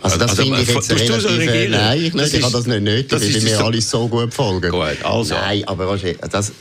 Also 0.01 0.17
das 0.17 0.31
also, 0.31 0.43
finde 0.43 0.61
ich 0.61 0.69
jetzt 0.69 0.91
relativ... 0.91 1.21
So 1.21 1.29
nein, 1.29 2.03
ich, 2.03 2.13
nicht, 2.13 2.33
ich 2.33 2.43
habe 2.43 2.53
das 2.53 2.65
nicht 2.65 2.81
nötig, 2.81 3.11
weil 3.11 3.41
mir 3.41 3.59
alles 3.59 3.89
so 3.89 4.07
gut 4.07 4.33
folgen. 4.33 4.71
Gut, 4.71 5.03
also. 5.03 5.33
Nein, 5.33 5.63
aber 5.67 5.85
Roger, 5.85 6.13
das, 6.29 6.51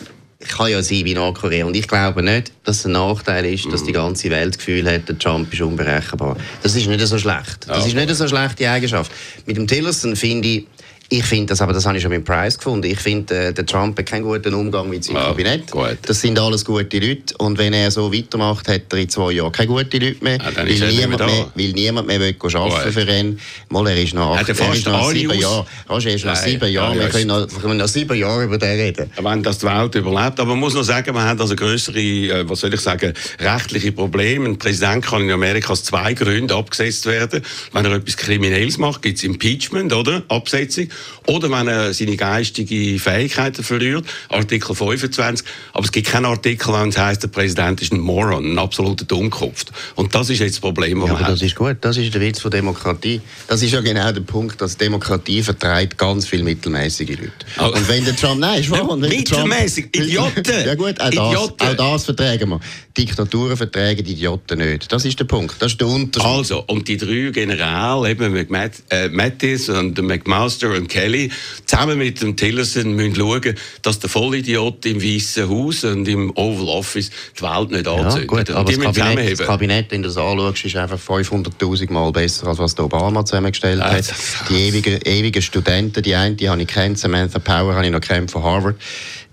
kann 0.48 0.70
ja 0.70 0.82
sein 0.82 1.04
wie 1.04 1.14
Nordkorea. 1.14 1.66
Und 1.66 1.76
ich 1.76 1.86
glaube 1.86 2.22
nicht, 2.22 2.52
dass 2.64 2.80
es 2.80 2.86
ein 2.86 2.92
Nachteil 2.92 3.44
ist, 3.44 3.70
dass 3.72 3.84
die 3.84 3.92
ganze 3.92 4.30
Welt 4.30 4.54
das 4.54 4.58
Gefühl 4.58 4.90
hat, 4.90 5.08
der 5.08 5.18
Trump 5.18 5.52
ist 5.52 5.60
unberechenbar. 5.60 6.36
Das 6.62 6.74
ist 6.74 6.86
nicht 6.86 7.06
so 7.06 7.18
schlecht. 7.18 7.68
Das 7.68 7.86
ist 7.86 7.94
nicht 7.94 8.14
so 8.14 8.26
schlechte 8.26 8.70
Eigenschaft. 8.70 9.12
Mit 9.46 9.56
dem 9.56 9.66
Tillerson 9.66 10.16
finde 10.16 10.48
ich, 10.48 10.66
ich 11.12 11.24
finde 11.24 11.46
das, 11.46 11.60
aber 11.60 11.72
das 11.72 11.84
habe 11.84 11.96
ich 11.96 12.02
schon 12.02 12.12
mit 12.12 12.24
Price 12.24 12.56
gefunden. 12.56 12.86
Ich 12.86 13.00
finde, 13.00 13.48
äh, 13.48 13.52
der 13.52 13.66
Trump 13.66 13.98
hat 13.98 14.06
keinen 14.06 14.22
guten 14.22 14.54
Umgang 14.54 14.88
mit 14.88 15.02
seinem 15.02 15.16
ja, 15.16 15.24
Kabinett. 15.24 15.68
Gut. 15.68 15.98
Das 16.02 16.20
sind 16.20 16.38
alles 16.38 16.64
gute 16.64 17.00
Leute. 17.00 17.36
Und 17.38 17.58
wenn 17.58 17.72
er 17.72 17.90
so 17.90 18.12
weitermacht, 18.12 18.68
hat 18.68 18.82
er 18.92 18.98
in 18.98 19.08
zwei 19.08 19.32
Jahren 19.32 19.50
keine 19.50 19.66
guten 19.66 20.00
Leute 20.00 20.22
mehr. 20.22 20.38
Ja, 20.38 20.56
weil, 20.56 20.66
niemand 20.66 21.26
mehr 21.26 21.46
weil 21.52 21.72
niemand 21.72 22.06
mehr 22.06 22.20
will 22.20 22.36
arbeiten 22.54 22.92
für 22.92 23.10
ihn. 23.10 23.40
Mal, 23.70 23.88
er 23.88 24.00
ist 24.00 24.14
noch, 24.14 24.36
acht, 24.36 24.48
er 24.48 24.72
ist 24.72 24.86
noch 24.86 25.10
sieben 25.10 25.36
Jahre. 25.36 25.66
Roger 25.88 26.10
ist 26.10 26.24
noch 26.24 26.36
sieben 26.36 26.72
Jahre. 26.72 26.94
Ja, 26.94 27.02
wir, 27.02 27.08
können 27.08 27.26
noch, 27.26 27.50
wir 27.50 27.58
können 27.58 27.76
noch 27.78 27.88
sieben 27.88 28.16
Jahre 28.16 28.44
über 28.44 28.58
den 28.58 28.78
reden. 28.78 29.10
Wenn 29.20 29.42
das 29.42 29.58
die 29.58 29.66
Welt 29.66 29.94
überlebt. 29.96 30.38
Aber 30.38 30.50
man 30.50 30.60
muss 30.60 30.74
noch 30.74 30.84
sagen, 30.84 31.12
man 31.12 31.26
hat 31.26 31.40
also 31.40 31.56
größere, 31.56 31.98
äh, 31.98 32.48
was 32.48 32.60
soll 32.60 32.72
ich 32.72 32.80
sagen, 32.80 33.14
rechtliche 33.40 33.90
Probleme. 33.90 34.48
Ein 34.48 34.58
Präsident 34.58 35.04
kann 35.04 35.22
in 35.22 35.32
Amerika 35.32 35.72
aus 35.72 35.82
zwei 35.82 36.14
Gründen 36.14 36.52
abgesetzt 36.52 37.06
werden. 37.06 37.42
Wenn 37.72 37.84
er 37.84 37.96
etwas 37.96 38.16
Kriminelles 38.16 38.78
macht, 38.78 39.02
gibt 39.02 39.18
es 39.18 39.24
Impeachment, 39.24 39.92
oder? 39.92 40.22
Absetzung. 40.28 40.86
Oder 41.26 41.50
wenn 41.50 41.69
er 41.69 41.92
seine 41.92 42.16
geistigen 42.16 42.99
Fähigkeiten 42.99 43.62
verliert, 43.62 44.04
Artikel 44.28 44.75
25. 44.75 45.47
Aber 45.73 45.85
es 45.85 45.92
gibt 45.92 46.09
keinen 46.09 46.26
Artikel, 46.26 46.73
wenn 46.73 46.88
es 46.88 46.99
heisst, 46.99 47.23
der 47.23 47.28
Präsident 47.28 47.83
ist 47.83 47.92
ein 47.92 48.00
Moron, 48.00 48.54
ein 48.54 48.59
absoluter 48.59 49.04
Dummkopf. 49.04 49.66
Und 49.95 50.14
das 50.14 50.30
ist 50.30 50.40
jetzt 50.40 50.54
das 50.54 50.61
Problem, 50.61 51.00
das 51.00 51.09
ja, 51.09 51.16
aber 51.16 51.25
das 51.28 51.42
ist 51.42 51.54
gut. 51.54 51.76
Das 51.80 51.97
ist 51.97 52.12
der 52.14 52.21
Witz 52.21 52.40
von 52.40 52.50
Demokratie. 52.50 53.21
Das 53.49 53.62
ist 53.62 53.73
ja 53.73 53.80
genau 53.80 54.10
der 54.13 54.21
Punkt, 54.23 54.60
dass 54.60 54.76
Demokratie 54.76 55.43
vertreibt 55.43 55.99
ganz 55.99 56.26
viele 56.26 56.43
mittelmäßige 56.43 57.08
Leute. 57.10 57.32
Oh. 57.58 57.67
Und 57.67 57.89
wenn 57.89 58.04
der 58.04 58.17
Trump, 58.17 58.41
nein, 58.41 58.60
ist 58.60 58.71
wahr. 58.71 58.97
Mittelmäßig, 58.97 59.86
Idioten! 59.95 60.43
ja 60.67 60.75
gut, 60.75 61.00
auch 61.00 61.08
Idioten. 61.08 61.54
das, 61.58 61.78
auch 61.78 61.93
das 61.93 62.04
verträgen 62.04 62.49
wir. 62.50 62.60
Diktaturen 63.00 63.56
verträgen 63.56 64.04
die 64.04 64.13
Idioten 64.13 64.58
nicht. 64.58 64.93
Das 64.93 65.06
ist 65.06 65.19
der 65.19 65.25
Punkt. 65.25 65.56
Das 65.58 65.73
ist 65.73 65.80
der 65.80 65.89
Unterschied. 65.89 66.30
Also, 66.30 66.65
und 66.67 66.86
die 66.86 66.99
drei 66.99 67.30
Generäle, 67.32 68.10
eben 68.10 68.36
äh, 68.36 69.08
Mattis 69.08 69.71
und 69.71 70.00
McMaster 70.02 70.71
und 70.75 70.89
Kelly, 70.89 71.30
zusammen 71.65 71.97
mit 71.97 72.21
dem 72.21 72.36
Tillerson 72.36 72.95
müssen 72.95 73.17
schauen, 73.17 73.54
dass 73.80 74.00
der 74.00 74.10
Vollidiot 74.10 74.84
im 74.84 75.02
Weißen 75.02 75.49
Haus 75.49 75.84
und 75.84 76.06
im 76.08 76.30
Oval 76.36 76.69
Office 76.69 77.10
die 77.39 77.43
Welt 77.43 77.71
nicht 77.71 77.89
anzündet. 77.89 78.49
Ja, 78.50 78.56
aber 78.56 78.71
das 78.71 78.80
Kabinett, 78.80 79.41
das 79.41 79.47
Kabinett, 79.47 79.91
wenn 79.91 80.02
du 80.02 80.08
das 80.08 80.19
anschaust, 80.19 80.65
ist 80.67 80.76
einfach 80.76 80.99
500'000 80.99 81.91
Mal 81.91 82.13
besser, 82.13 82.49
als 82.49 82.58
was 82.58 82.75
der 82.75 82.84
Obama 82.84 83.25
zusammengestellt 83.25 83.82
hat. 83.82 84.13
Die 84.50 84.54
ewigen, 84.69 85.00
ewigen 85.04 85.41
Studenten, 85.41 86.02
die 86.02 86.15
eine, 86.15 86.34
die 86.34 86.50
habe 86.50 86.60
ich 86.60 86.69
kennt, 86.69 86.99
Samantha 86.99 87.39
Power 87.39 87.75
habe 87.75 87.86
ich 87.86 87.93
noch 87.93 88.00
kennt 88.00 88.30
von 88.30 88.43
Harvard 88.43 88.76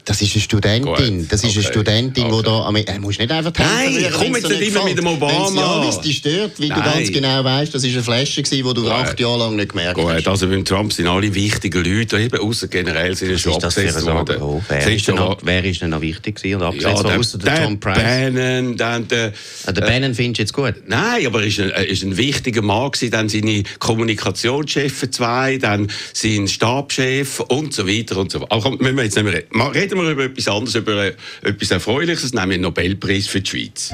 das 0.07 0.21
ist 0.21 0.33
eine 0.33 0.41
Studentin. 0.41 1.17
Gut. 1.19 1.31
Das 1.31 1.43
ist 1.43 1.49
okay. 1.49 1.59
eine 1.59 1.67
Studentin, 1.67 2.23
okay. 2.23 2.37
die 2.37 2.83
da. 2.85 2.93
Er 2.93 2.99
muss 3.01 3.19
nicht 3.19 3.29
einfach 3.29 3.51
Nein, 3.59 4.07
komm 4.13 4.35
jetzt 4.35 4.49
nicht 4.49 4.61
immer 4.73 4.85
mit 4.85 4.97
dem 4.97 5.07
Obama. 5.07 5.81
Wenn 5.81 5.89
es 5.89 5.99
dich 5.99 6.17
stört, 6.17 6.61
weil 6.61 6.69
Nein. 6.69 6.81
du 6.81 6.89
ganz 6.89 7.11
genau 7.11 7.43
weißt, 7.43 7.75
das 7.75 7.83
war 7.83 7.89
eine 7.89 8.03
Flasche, 8.03 8.41
die 8.41 8.61
du 8.61 8.73
Gut. 8.73 8.89
acht 8.89 9.19
Jahre 9.19 9.39
lang 9.39 9.57
nicht 9.57 9.69
gemerkt 9.69 9.95
Gut. 9.95 10.09
hast. 10.09 10.27
Also 10.29 10.47
beim 10.47 10.63
Trump 10.63 10.93
sind 10.93 11.07
alle 11.07 11.35
wichtigen 11.35 11.83
Leute, 11.83 12.21
eben 12.21 12.39
außer 12.39 12.69
generell 12.69 13.17
sind 13.17 13.31
ja 13.31 13.37
schon 13.37 13.55
abgesetzt 13.55 14.05
worden. 14.05 14.41
Oh, 14.41 14.63
wer, 14.69 14.87
ist 14.87 15.07
noch, 15.09 15.39
wer 15.43 15.65
ist 15.65 15.81
denn 15.81 15.89
noch 15.89 15.99
wichtig 15.99 16.39
und 16.55 16.63
abgesetzt 16.63 17.03
ja, 17.03 17.17
außer 17.17 17.37
der, 17.39 17.53
der 17.53 17.63
Tom 17.65 17.79
Price? 17.79 17.97
Bannon, 17.97 18.77
dann 18.77 19.07
der, 19.09 19.33
ah, 19.65 19.71
der 19.73 19.81
Bannon 19.81 20.15
findest 20.15 20.37
du 20.37 20.41
jetzt 20.43 20.53
gut? 20.53 20.87
Nein, 20.87 21.27
aber 21.27 21.41
er 21.41 21.47
ist 21.47 21.59
ein, 21.59 21.69
ist 21.69 22.03
ein 22.03 22.15
wichtiger 22.15 22.61
Mann 22.61 22.91
gewesen. 22.91 23.11
Dann 23.11 23.27
seine 23.27 23.63
Kommunikationschefs 23.79 25.11
zwei, 25.11 25.57
dann 25.57 25.89
sein 26.13 26.47
Stabschef 26.47 27.41
und 27.41 27.73
so 27.73 27.85
weiter 27.85 28.15
und 28.15 28.31
so 28.31 28.39
weiter. 28.39 28.53
Aber 28.53 28.71
müssen 28.71 28.95
wir 28.95 29.03
jetzt 29.03 29.15
nicht 29.15 29.25
mehr 29.25 29.33
reden. 29.33 29.96
Reden 29.96 29.96
wir 29.97 30.12
über 30.12 30.25
etwas 30.25 30.47
anderes 30.47 30.75
über 30.75 31.12
etwas 31.43 31.71
Erfreuliches, 31.71 32.33
nämlich 32.33 32.57
den 32.57 32.62
Nobelpreis 32.62 33.27
für 33.27 33.41
die 33.41 33.49
Schweiz. 33.49 33.91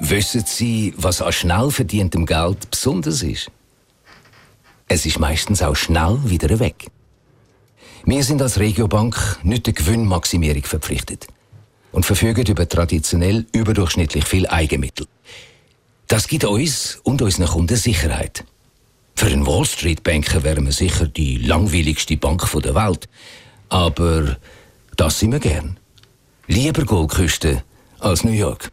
Wissen 0.00 0.44
Sie, 0.46 0.92
was 0.96 1.22
an 1.22 1.32
schnell 1.32 1.70
verdientem 1.70 2.26
Geld 2.26 2.70
besonders 2.70 3.22
ist? 3.22 3.50
Es 4.88 5.06
ist 5.06 5.18
meistens 5.18 5.62
auch 5.62 5.76
schnell 5.76 6.18
wieder 6.24 6.58
weg. 6.58 6.86
Wir 8.04 8.22
sind 8.22 8.42
als 8.42 8.58
Regiobank 8.58 9.38
nicht 9.42 9.66
der 9.66 9.72
Gewinnmaximierung 9.72 10.64
verpflichtet 10.64 11.26
und 11.90 12.04
verfügen 12.04 12.44
über 12.46 12.68
traditionell 12.68 13.46
überdurchschnittlich 13.52 14.26
viel 14.26 14.46
Eigenmittel. 14.46 15.06
Das 16.06 16.28
gibt 16.28 16.44
uns 16.44 17.00
und 17.02 17.22
unseren 17.22 17.46
Kunden 17.46 17.76
Sicherheit. 17.76 18.44
Für 19.16 19.26
einen 19.26 19.46
Wall 19.46 19.64
Street 19.64 20.02
Banker 20.02 20.42
wären 20.42 20.66
wir 20.66 20.72
sicher 20.72 21.06
die 21.06 21.38
langweiligste 21.38 22.16
Bank 22.16 22.46
der 22.62 22.74
Welt. 22.74 23.08
Aber 23.68 24.36
das 24.96 25.18
sind 25.18 25.32
wir 25.32 25.40
gern. 25.40 25.78
Lieber 26.46 26.84
Goldküste 26.84 27.62
als 28.00 28.24
New 28.24 28.32
York. 28.32 28.70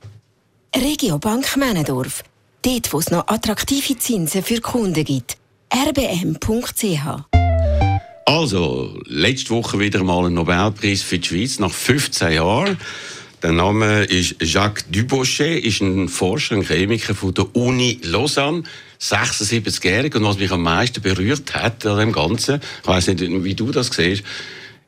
Regiobank 0.75 1.57
Männendorf. 1.57 2.23
Dort, 2.62 2.93
wo 2.93 2.99
es 2.99 3.10
noch 3.10 3.27
attraktive 3.27 3.97
Zinsen 3.97 4.43
für 4.43 4.62
Kunden 4.62 5.03
gibt. 5.03 5.38
rbm.ch 5.73 7.25
Also, 8.25 8.99
letzte 9.05 9.49
Woche 9.51 9.79
wieder 9.79 10.03
mal 10.03 10.25
ein 10.25 10.34
Nobelpreis 10.34 11.01
für 11.01 11.19
die 11.19 11.27
Schweiz 11.27 11.60
nach 11.60 11.71
15 11.71 12.34
Jahren. 12.34 12.77
Der 13.41 13.53
Name 13.53 14.03
ist 14.03 14.36
Jacques 14.39 14.86
Dubochet, 14.91 15.63
ist 15.63 15.81
ein 15.81 16.07
Forscher, 16.07 16.55
ein 16.55 16.62
Chemiker 16.62 17.15
von 17.15 17.34
der 17.34 17.55
Uni 17.55 17.99
Lausanne. 18.03 18.63
76-jährig. 18.99 20.13
Und 20.15 20.23
was 20.23 20.38
mich 20.38 20.51
am 20.51 20.62
meisten 20.62 21.01
berührt 21.01 21.55
hat 21.55 21.86
an 21.86 21.97
dem 21.97 22.12
Ganzen, 22.12 22.62
ich 22.84 22.88
weiß 22.88 23.07
nicht, 23.07 23.21
wie 23.43 23.55
du 23.55 23.71
das 23.71 23.88
siehst, 23.88 24.23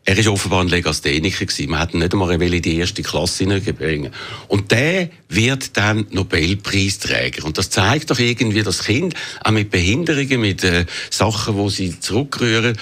er 0.05 0.25
war 0.25 0.33
offenbar 0.33 0.61
ein 0.61 0.67
Legastheniker. 0.67 1.45
Man 1.67 1.79
hat 1.79 1.93
ihn 1.93 1.99
nicht 1.99 2.13
einmal 2.13 2.41
in 2.41 2.61
die 2.61 2.77
erste 2.77 3.01
Klasse 3.03 3.45
hineinbringen 3.45 4.11
Und 4.49 4.71
der 4.71 5.09
wird 5.29 5.77
dann 5.77 6.07
Nobelpreisträger. 6.11 7.45
Und 7.45 7.57
das 7.57 7.69
zeigt 7.69 8.11
doch 8.11 8.19
irgendwie, 8.19 8.63
dass 8.63 8.83
Kind 8.83 9.13
auch 9.43 9.51
mit 9.51 9.69
Behinderungen, 9.69 10.41
mit 10.41 10.63
äh, 10.63 10.85
Sachen, 11.09 11.55
wo 11.55 11.69
sie 11.69 11.99
zurückrühren, 11.99 12.77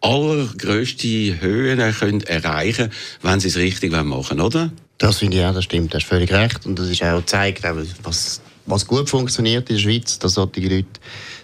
allergrößte 0.00 1.40
Höhen 1.40 1.94
können 1.94 2.22
erreichen 2.22 2.90
wenn 3.22 3.38
sie 3.38 3.48
es 3.48 3.56
richtig 3.56 3.92
machen 3.92 4.40
oder? 4.40 4.72
Das 4.98 5.18
finde 5.18 5.38
ich 5.38 5.44
auch, 5.44 5.54
das 5.54 5.64
stimmt. 5.64 5.92
Du 5.92 5.96
hast 5.96 6.06
völlig 6.06 6.32
recht. 6.32 6.64
Und 6.66 6.78
das 6.78 6.88
ist 6.88 7.02
auch 7.02 7.18
gezeigt, 7.18 7.62
was, 8.02 8.40
was 8.66 8.86
gut 8.86 9.10
funktioniert 9.10 9.68
in 9.68 9.76
der 9.76 9.82
Schweiz, 9.82 10.18
dass 10.18 10.34
solche 10.34 10.60
Leute 10.60 10.86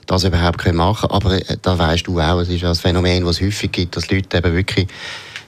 das 0.08 0.24
überhaupt 0.24 0.72
machen 0.72 1.08
können. 1.08 1.12
Aber 1.12 1.34
äh, 1.34 1.56
da 1.62 1.78
weißt 1.78 2.06
du 2.08 2.20
auch, 2.20 2.40
es 2.40 2.48
ist 2.48 2.64
ein 2.64 2.74
Phänomen, 2.74 3.24
das 3.24 3.36
es 3.36 3.46
häufig 3.46 3.70
gibt, 3.70 3.96
dass 3.96 4.10
Leute 4.10 4.38
eben 4.38 4.54
wirklich 4.54 4.88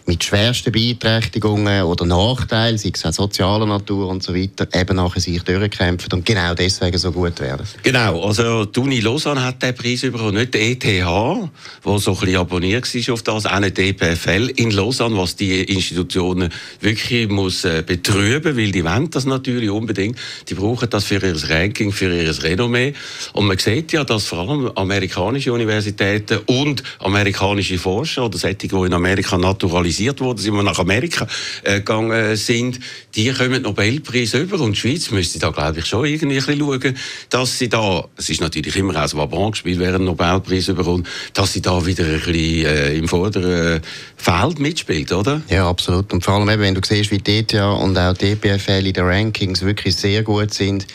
mit 0.06 0.24
schwersten 0.24 0.72
Beeinträchtigungen 0.72 1.84
oder 1.84 2.04
Nachteilen, 2.04 2.78
sei 2.78 2.90
es 2.92 3.04
auch 3.04 3.12
sozialer 3.12 3.66
Natur 3.66 4.08
und 4.08 4.22
so 4.22 4.34
weiter, 4.34 4.66
eben 4.74 4.96
nachher 4.96 5.20
sich 5.20 5.42
durchkämpfen 5.42 6.12
und 6.12 6.26
genau 6.26 6.54
deswegen 6.54 6.98
so 6.98 7.12
gut 7.12 7.38
werden. 7.40 7.66
Genau, 7.82 8.22
also 8.22 8.64
die 8.64 8.80
Uni 8.80 9.00
Lausanne 9.00 9.44
hat 9.44 9.62
den 9.62 9.74
Preis 9.74 10.00
bekommen, 10.00 10.34
nicht 10.34 10.54
der 10.54 10.62
ETH, 10.62 10.82
der 10.82 11.04
so 11.06 11.50
ein 11.84 12.00
bisschen 12.16 12.36
abonniert 12.36 13.08
war 13.08 13.14
auf 13.14 13.22
das, 13.22 13.46
auch 13.46 13.60
nicht 13.60 13.76
der 13.76 13.86
EPFL 13.88 14.52
in 14.56 14.70
Lausanne, 14.72 15.16
was 15.16 15.36
die 15.36 15.62
Institutionen 15.62 16.50
wirklich 16.80 17.28
muss 17.28 17.64
äh, 17.64 17.82
betrüben, 17.86 18.56
weil 18.56 18.72
die 18.72 18.84
wollen 18.84 19.10
das 19.10 19.26
natürlich 19.26 19.70
unbedingt. 19.70 20.18
Die 20.48 20.54
brauchen 20.54 20.90
das 20.90 21.04
für 21.04 21.24
ihr 21.24 21.50
Ranking, 21.50 21.92
für 21.92 22.12
ihr 22.12 22.42
Renommee. 22.42 22.94
Und 23.32 23.46
man 23.46 23.58
sieht 23.58 23.92
ja, 23.92 24.02
dass 24.04 24.24
vor 24.24 24.38
allem 24.40 24.70
amerikanische 24.74 25.52
Universitäten 25.52 26.38
und 26.46 26.82
amerikanische 26.98 27.78
Forscher 27.78 28.26
oder 28.26 28.38
solche, 28.38 28.56
die 28.56 28.74
in 28.74 28.92
Amerika 28.92 29.38
naturalisiert 29.38 29.99
wurden, 30.20 30.38
sind 30.38 30.54
wir 30.54 30.62
nach 30.62 30.78
Amerika 30.78 31.26
äh, 31.62 31.76
gegangen 31.76 32.36
sind, 32.36 32.80
die 33.14 33.32
kommen 33.32 33.62
Nobelpreis 33.62 34.34
über 34.34 34.60
und 34.60 34.72
die 34.72 34.80
Schweiz 34.80 35.10
müsste 35.10 35.38
da 35.38 35.50
glaube 35.50 35.80
ich 35.80 35.86
schon 35.86 36.04
irgendwie 36.04 36.38
ein 36.38 36.44
bisschen 36.44 36.58
schauen, 36.58 36.96
dass 37.28 37.58
sie 37.58 37.68
da, 37.68 38.08
es 38.16 38.30
ist 38.30 38.40
natürlich 38.40 38.76
immer 38.76 38.94
auch 39.04 39.14
ein 39.14 39.50
gespielt, 39.50 39.82
einen 39.82 40.04
Nobelpreis 40.04 40.66
bekommt, 40.66 41.08
dass 41.34 41.52
sie 41.52 41.62
da 41.62 41.84
wieder 41.84 42.04
ein 42.04 42.20
bisschen 42.20 42.66
äh, 42.66 42.94
im 42.94 43.08
vorderen 43.08 43.80
Feld 44.16 44.58
mitspielt, 44.58 45.12
oder? 45.12 45.42
Ja, 45.48 45.68
absolut. 45.68 46.12
Und 46.12 46.24
vor 46.24 46.34
allem 46.34 46.48
eben, 46.48 46.62
wenn 46.62 46.74
du 46.74 46.80
siehst, 46.84 47.10
wie 47.10 47.20
ETH 47.24 47.54
und 47.54 47.96
auch 47.96 48.14
die 48.14 48.32
EPFL 48.32 48.86
in 48.86 48.92
den 48.92 49.04
Rankings 49.04 49.62
wirklich 49.62 49.96
sehr 49.96 50.22
gut 50.22 50.52
sind, 50.52 50.86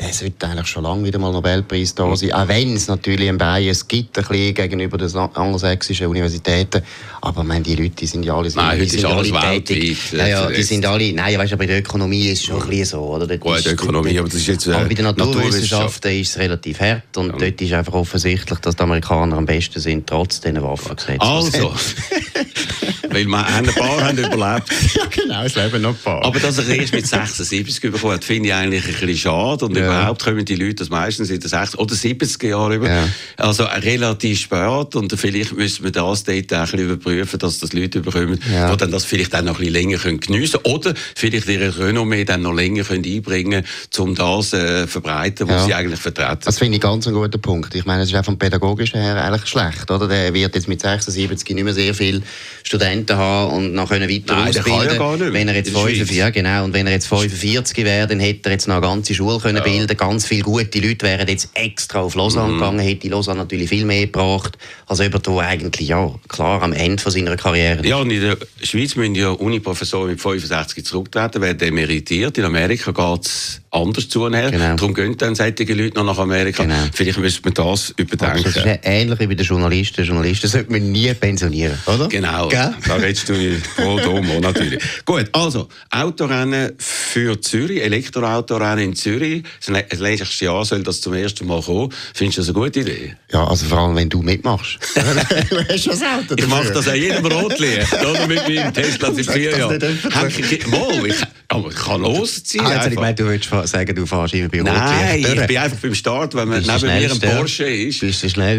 der 0.00 0.12
sollte 0.12 0.46
eigentlich 0.48 0.66
schon 0.66 0.82
lange 0.84 1.04
wieder 1.04 1.18
mal 1.18 1.32
Nobelpreis 1.32 1.94
da 1.94 2.16
sein. 2.16 2.32
Auch 2.32 2.48
wenn 2.48 2.74
es 2.74 2.88
natürlich 2.88 3.28
ein 3.28 3.38
Bias 3.38 3.86
gibt, 3.86 4.18
ein 4.18 4.24
bisschen 4.24 4.54
gegenüber 4.54 4.98
den 4.98 5.14
angelsächsischen 5.14 6.06
Universitäten. 6.06 6.82
Aber 7.20 7.44
meine, 7.44 7.62
die 7.62 7.76
Leute 7.76 7.90
die 7.90 8.06
sind 8.06 8.24
ja 8.24 8.34
alle, 8.34 8.50
nein, 8.54 8.78
die 8.80 8.88
sind 8.88 9.04
alle 9.04 9.30
tätig. 9.30 10.12
Ja, 10.12 10.26
ja, 10.26 10.50
die 10.50 10.62
sind 10.62 10.84
alle, 10.86 11.12
nein, 11.12 11.38
weißt 11.38 11.52
du, 11.52 11.56
bei 11.56 11.66
der 11.66 11.78
Ökonomie 11.78 12.26
ist 12.28 12.40
es 12.40 12.44
schon 12.46 12.62
ein 12.62 12.68
bisschen 12.68 12.86
so, 12.86 13.00
oder? 13.00 13.26
Dort 13.26 13.40
Gut, 13.40 13.66
Ökonomie, 13.66 14.18
aber 14.18 14.28
das 14.28 14.38
ist 14.38 14.46
jetzt, 14.46 14.66
äh, 14.66 14.72
Aber 14.72 14.86
bei 14.86 14.94
den 14.94 15.04
Naturwissenschaften 15.04 16.20
ist 16.20 16.30
es 16.30 16.38
relativ 16.38 16.80
hart 16.80 17.16
und 17.16 17.32
ja. 17.32 17.38
dort 17.38 17.60
ist 17.60 17.72
einfach 17.72 17.94
offensichtlich, 17.94 18.58
dass 18.58 18.74
die 18.74 18.82
Amerikaner 18.82 19.36
am 19.36 19.46
besten 19.46 19.78
sind, 19.78 20.06
trotz 20.06 20.40
diesen 20.40 20.62
Waffengesetzen. 20.62 21.20
Also, 21.20 21.72
weil 23.12 23.26
wir 23.26 23.46
ein 23.46 23.66
paar 23.66 24.04
haben 24.04 24.18
überlebt. 24.18 24.68
ja, 24.94 25.04
genau, 25.10 25.42
es 25.44 25.54
leben 25.54 25.82
noch 25.82 25.90
ein 25.90 25.96
paar. 25.96 26.24
Aber 26.24 26.38
dass 26.38 26.58
er 26.58 26.68
erst 26.68 26.92
mit 26.92 27.06
76 27.06 27.80
bekommen 27.80 28.14
hat, 28.14 28.24
finde 28.24 28.48
ich 28.48 28.54
eigentlich 28.54 28.84
ein 28.84 28.92
bisschen 28.92 29.16
schade 29.16 29.64
und 29.64 29.76
ja. 29.76 29.84
überhaupt 29.84 30.24
kommen 30.24 30.44
die 30.44 30.56
Leute 30.56 30.76
das 30.76 30.90
meistens 30.90 31.30
in 31.30 31.40
den 31.40 31.48
60 31.48 31.78
oder 31.78 31.94
70er 31.94 32.48
Jahren 32.48 32.72
über. 32.72 32.88
Ja. 32.88 33.08
Also 33.36 33.64
relativ 33.64 34.40
spät 34.40 34.94
und 34.94 35.12
vielleicht 35.18 35.52
müssen 35.56 35.84
wir 35.84 35.92
das 35.92 36.24
dort 36.24 36.52
auch 36.52 36.58
ein 36.58 36.62
bisschen 36.62 36.78
überprüfen, 36.80 37.38
dass 37.38 37.58
das 37.58 37.72
Leute 37.72 38.00
bekommen, 38.00 38.38
ja. 38.52 38.70
die 38.70 38.76
dann 38.76 38.90
das 38.90 39.04
vielleicht 39.04 39.34
dann 39.34 39.46
noch 39.46 39.54
ein 39.54 39.58
bisschen 39.58 39.74
länger 39.74 39.98
können 39.98 40.20
geniessen 40.20 40.60
können 40.62 40.74
oder 40.74 40.94
vielleicht 41.14 41.48
ihre 41.48 41.78
Renommee 41.78 42.24
dann 42.24 42.42
noch 42.42 42.54
länger 42.54 42.84
können 42.84 43.04
einbringen 43.04 43.64
können, 43.92 44.08
um 44.08 44.14
das 44.14 44.52
äh, 44.52 44.86
verbreiten, 44.86 45.48
was 45.48 45.62
ja. 45.62 45.66
sie 45.66 45.74
eigentlich 45.74 46.00
vertreten. 46.00 46.40
Das 46.44 46.58
finde 46.58 46.76
ich 46.76 46.80
ganz 46.80 47.06
ein 47.06 47.14
guter 47.14 47.38
Punkt. 47.38 47.74
Ich 47.74 47.84
meine, 47.84 48.02
es 48.02 48.10
ist 48.10 48.16
auch 48.16 48.24
vom 48.24 48.38
Pädagogischen 48.38 49.00
her 49.00 49.22
eigentlich 49.22 49.46
schlecht, 49.46 49.90
oder? 49.90 50.08
Der 50.08 50.32
wird 50.34 50.54
jetzt 50.54 50.68
mit 50.68 50.80
76 50.80 51.54
nicht 51.54 51.64
mehr 51.64 51.74
sehr 51.74 51.94
viele 51.94 52.22
Studenten 52.62 53.01
haben 53.10 53.52
und 53.52 53.74
noch 53.74 53.88
können 53.88 54.08
weiter 54.08 54.34
Nein, 54.34 54.48
ausbilden. 54.48 54.96
Ja 54.96 55.32
wenn 55.32 55.48
er 55.48 55.54
jetzt 55.54 55.70
45, 55.70 56.16
ja, 56.16 56.30
genau, 56.30 56.64
und 56.64 56.74
wenn 56.74 56.86
er 56.86 56.92
jetzt 56.92 57.06
45 57.06 57.84
wäre, 57.84 58.06
dann 58.06 58.20
hätte 58.20 58.48
er 58.48 58.52
jetzt 58.52 58.68
noch 58.68 58.76
eine 58.76 58.86
ganze 58.86 59.14
Schule 59.14 59.38
können 59.38 59.62
bilden 59.62 59.96
ganz 59.96 60.26
viele 60.26 60.42
gute 60.42 60.78
Leute 60.80 61.06
wären 61.06 61.28
jetzt 61.28 61.50
extra 61.54 62.00
auf 62.00 62.14
Lausanne 62.14 62.52
mhm. 62.52 62.58
gegangen, 62.58 62.78
hätte 62.80 63.08
Lausanne 63.08 63.40
natürlich 63.40 63.68
viel 63.68 63.84
mehr 63.84 64.02
gebracht, 64.02 64.58
als 64.86 65.00
jemand, 65.00 65.26
der 65.26 65.38
eigentlich, 65.38 65.88
ja, 65.88 66.14
klar, 66.28 66.62
am 66.62 66.72
Ende 66.72 67.02
von 67.02 67.12
seiner 67.12 67.36
Karriere 67.36 67.80
ist. 67.80 67.86
Ja, 67.86 67.96
und 67.96 68.10
in 68.10 68.20
der 68.20 68.36
Schweiz 68.62 68.96
müssen 68.96 69.14
ja 69.14 69.30
Uniprofessoren 69.30 70.10
mit 70.10 70.20
65 70.20 70.84
zurücktreten, 70.84 71.40
werden 71.40 71.68
emeritiert. 71.68 72.36
In 72.38 72.44
Amerika 72.44 72.90
geht 72.90 73.26
es 73.26 73.61
anders 73.72 74.08
zu 74.08 74.22
Genau. 74.22 74.76
Darum 74.76 74.94
gehen 74.94 75.16
dann 75.16 75.34
solche 75.34 75.64
Leute 75.72 75.96
noch 75.96 76.04
nach 76.04 76.18
Amerika. 76.18 76.62
Genau. 76.62 76.74
Vielleicht 76.92 77.18
müsste 77.18 77.42
man 77.44 77.54
das 77.54 77.90
überdenken. 77.96 78.42
das 78.44 78.56
ist 78.56 78.80
ähnlich 78.82 79.18
wie 79.18 79.26
bei 79.26 79.34
den 79.34 79.46
Journalisten. 79.46 80.04
Journalisten 80.04 80.48
sollte 80.48 80.70
man 80.70 80.92
nie 80.92 81.12
pensionieren, 81.14 81.78
oder? 81.86 82.08
Genau. 82.08 82.48
Gell? 82.48 82.74
Da 82.86 82.94
redest 82.96 83.28
du 83.28 83.34
wohl 83.78 84.00
dumm, 84.02 84.40
natürlich. 84.40 84.82
Gut, 85.04 85.28
also, 85.32 85.68
Autorennen 85.90 86.72
für 86.78 87.40
Zürich, 87.40 87.82
Elektroautorennen 87.82 88.90
in 88.90 88.94
Zürich. 88.94 89.42
Das 89.66 89.98
nächste 89.98 90.44
Jahr 90.44 90.64
soll 90.64 90.82
das 90.82 91.00
zum 91.00 91.14
ersten 91.14 91.46
Mal 91.46 91.62
kommen. 91.62 91.92
Findest 92.14 92.38
du 92.38 92.42
das 92.42 92.48
eine 92.50 92.64
gute 92.64 92.80
Idee? 92.80 93.16
Ja, 93.32 93.46
also 93.46 93.66
vor 93.66 93.78
allem, 93.78 93.96
wenn 93.96 94.08
du 94.08 94.22
mitmachst. 94.22 94.78
du 94.94 95.58
hast 95.68 95.86
das 95.86 96.02
Auto 96.02 96.34
Ich 96.36 96.46
mache 96.46 96.72
das 96.72 96.86
auch 96.86 96.94
jedem 96.94 97.24
Rotlicht, 97.24 97.92
oder? 97.94 98.26
Mit 98.26 98.48
meinem 98.48 98.72
Tesla 98.74 99.12
seit 99.12 99.26
vier 99.26 99.56
Jahren. 99.56 99.78
Mal, 99.80 101.06
ich, 101.06 101.16
aber 101.48 101.68
ich 101.68 101.76
kann 101.76 102.02
losziehen. 102.02 102.64
Ah, 102.64 102.86
ich 102.86 102.94
meine, 102.96 103.14
du 103.14 103.26
willst 103.26 103.50
sagen, 103.66 103.94
du 103.94 104.06
fährst 104.06 104.34
immer 104.34 104.48
bei 104.48 104.60
Rotlicht. 104.60 104.78
Nein, 104.78 105.18
ich 105.20 105.46
bin 105.46 105.56
einfach 105.56 105.78
beim 105.78 105.94
Start, 105.94 106.34
wenn 106.34 106.48
man 106.48 106.62
neben 106.62 106.80
mir 106.80 107.10
ein 107.10 107.20
Porsche 107.20 107.64
ist, 107.64 108.02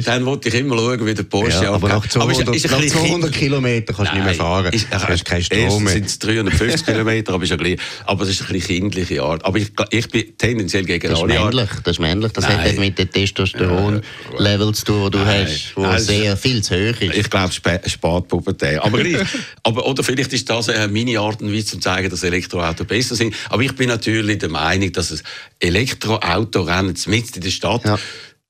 dann 0.07 0.25
wollte 0.25 0.49
ich 0.49 0.55
immer 0.55 0.77
schauen, 0.77 1.05
wie 1.05 1.13
der 1.13 1.23
Porsche 1.23 1.63
ja, 1.63 1.73
aber 1.73 1.89
nach 1.89 2.07
200, 2.07 2.47
aber 2.47 2.55
ist, 2.55 2.65
ist 2.65 2.71
nach 2.71 2.85
200 2.85 3.31
Kilometern 3.31 3.95
kannst 3.95 4.11
du 4.11 4.15
nicht 4.15 4.25
mehr 4.25 4.33
fahren. 4.35 4.73
Ist, 4.73 4.87
du 4.91 4.97
hast 4.97 5.25
keinen 5.25 5.43
Strom 5.43 5.83
mehr. 5.83 5.93
sind 5.93 6.05
es 6.05 6.19
350 6.19 6.85
Kilometer, 6.85 7.33
aber, 7.33 7.43
ist 7.43 7.51
ein 7.51 7.77
aber 8.05 8.23
es 8.23 8.29
ist 8.29 8.49
eine 8.49 8.59
kindliche 8.59 9.21
Art. 9.21 9.43
Aber 9.45 9.57
ich, 9.57 9.71
ich 9.89 10.09
bin 10.09 10.37
tendenziell 10.37 10.85
gegen 10.85 11.09
das 11.09 11.21
alle 11.21 11.39
männlich, 11.39 11.69
Das 11.83 11.93
ist 11.93 11.99
männlich. 11.99 12.31
Das 12.33 12.47
Nein. 12.47 12.63
hat 12.63 12.77
mit 12.77 12.97
den 12.97 13.09
Testosteron-Levels 13.09 14.79
zu 14.79 14.85
tun, 14.85 15.05
die 15.05 15.17
du 15.17 15.23
Nein. 15.23 15.45
hast, 15.45 15.73
wo 15.75 15.83
also, 15.83 16.05
sehr 16.05 16.37
viel 16.37 16.63
zu 16.63 16.75
hoch 16.75 17.01
ist. 17.01 17.15
Ich 17.15 17.29
glaube, 17.29 17.51
Spätpubertät. 17.51 18.79
Aber 18.79 18.99
aber, 19.63 19.85
oder 19.85 20.03
vielleicht 20.03 20.33
ist 20.33 20.49
das 20.49 20.67
meine 20.89 21.19
Art 21.19 21.41
und 21.41 21.51
Weise, 21.51 21.63
um 21.63 21.65
zu 21.65 21.79
zeigen, 21.79 22.09
dass 22.09 22.23
Elektroautos 22.23 22.87
besser 22.87 23.15
sind. 23.15 23.33
Aber 23.49 23.61
ich 23.61 23.75
bin 23.75 23.89
natürlich 23.89 24.37
der 24.39 24.49
Meinung, 24.49 24.91
dass 24.93 25.11
es 25.11 25.23
Elektroautorennen 25.59 26.95
mitten 27.07 27.35
in 27.35 27.41
der 27.41 27.49
Stadt 27.49 27.85
ja 27.85 27.99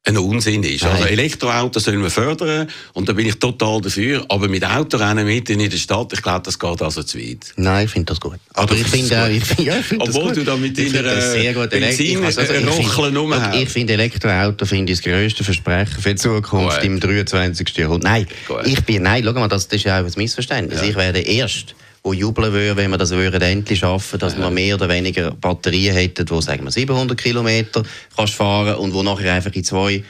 ein 0.05 0.17
Unsinn 0.17 0.63
ist. 0.63 0.83
Also 0.83 1.05
Elektroautos 1.05 1.85
sollen 1.85 2.01
wir 2.01 2.09
fördern 2.09 2.67
und 2.91 3.07
da 3.07 3.13
bin 3.13 3.25
ich 3.25 3.35
total 3.35 3.79
dafür, 3.79 4.25
aber 4.27 4.49
mit 4.49 4.65
Autorennen 4.65 5.25
mitten 5.25 5.59
in 5.59 5.69
der 5.69 5.77
Stadt, 5.77 6.11
ich 6.11 6.21
glaube, 6.21 6.41
das 6.43 6.59
geht 6.59 6.81
also 6.81 7.03
zu 7.03 7.17
weit. 7.17 7.53
Nein, 7.55 7.85
ich 7.85 7.91
finde 7.91 8.07
das 8.07 8.19
gut. 8.19 8.37
Aber 8.53 8.75
ich 8.75 8.85
finde 8.85 9.31
ich 9.31 9.45
find, 9.45 9.59
ja, 9.61 9.81
find 9.81 10.01
Obwohl 10.01 10.33
du 10.33 10.43
da 10.43 10.57
mit 10.57 10.77
deiner 10.77 11.67
Benzin 11.67 12.23
also, 12.23 12.41
Rocheln 12.41 13.15
rumhast. 13.15 13.55
Ich 13.55 13.69
finde 13.69 13.93
Elektroauto 13.93 14.65
finde 14.65 14.91
ich 14.91 14.99
das 14.99 15.05
grösste 15.09 15.43
Versprechen 15.45 16.01
für 16.01 16.09
die 16.09 16.15
Zukunft 16.15 16.81
gut. 16.81 16.83
im 16.83 16.99
23. 16.99 17.77
Jahrhundert. 17.77 18.11
Nein, 18.11 18.27
gut. 18.45 18.67
ich 18.67 18.83
bin, 18.83 19.03
nein, 19.03 19.23
schau 19.23 19.31
mal, 19.31 19.47
das, 19.47 19.69
das 19.69 19.77
ist 19.77 19.85
ja 19.85 20.01
auch 20.01 20.05
ein 20.05 20.11
Missverständnis. 20.17 20.81
Ja. 20.81 20.87
Ich 20.87 20.95
werde 20.95 21.19
erst 21.19 21.75
die 22.05 22.17
jubeln 22.17 22.51
würden, 22.51 22.77
wenn 22.77 22.91
wir 22.91 22.97
das 22.97 23.11
würden 23.11 23.41
endlich 23.41 23.79
schaffen, 23.79 24.19
dass 24.19 24.33
ja. 24.33 24.39
wir 24.39 24.49
mehr 24.49 24.75
oder 24.75 24.89
weniger 24.89 25.31
Batterien 25.31 25.95
hätten, 25.95 26.29
wo 26.29 26.41
sagen 26.41 26.63
wir 26.65 26.71
700 26.71 27.17
Kilometer 27.17 27.83
kannst 28.15 28.33
fahren 28.33 28.75
und 28.75 28.93
wo 28.93 29.03
nachher 29.03 29.33
einfach 29.33 29.53
in 29.53 29.63
zwei 29.63 30.03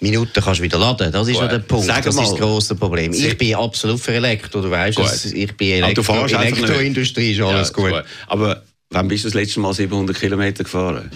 Minuten 0.00 0.42
kannst 0.42 0.60
du 0.60 0.64
wieder 0.64 0.78
laden. 0.78 1.12
Das 1.12 1.28
ist 1.28 1.38
ja 1.38 1.46
der 1.46 1.58
Punkt. 1.58 1.86
Sag 1.86 2.04
das 2.04 2.14
mal. 2.14 2.22
ist 2.22 2.32
das 2.32 2.40
grosse 2.40 2.74
Problem. 2.74 3.12
Ich 3.12 3.36
bin 3.36 3.54
absolut 3.54 4.00
für 4.00 4.14
Elektro. 4.14 4.60
Du 4.60 4.70
weißt 4.70 4.98
es. 4.98 5.26
Ich 5.26 5.56
bin 5.56 5.84
Elektro 5.84 6.26
Elektroindustrie, 6.26 7.32
ist 7.32 7.40
alles 7.40 7.68
ja, 7.68 7.74
gut. 7.74 7.92
gut. 7.92 8.04
Aber 8.26 8.62
wann 8.90 9.08
bist 9.08 9.24
du 9.24 9.28
das 9.28 9.34
letzte 9.34 9.60
Mal 9.60 9.74
700 9.74 10.18
Kilometer 10.18 10.64
gefahren? 10.64 11.10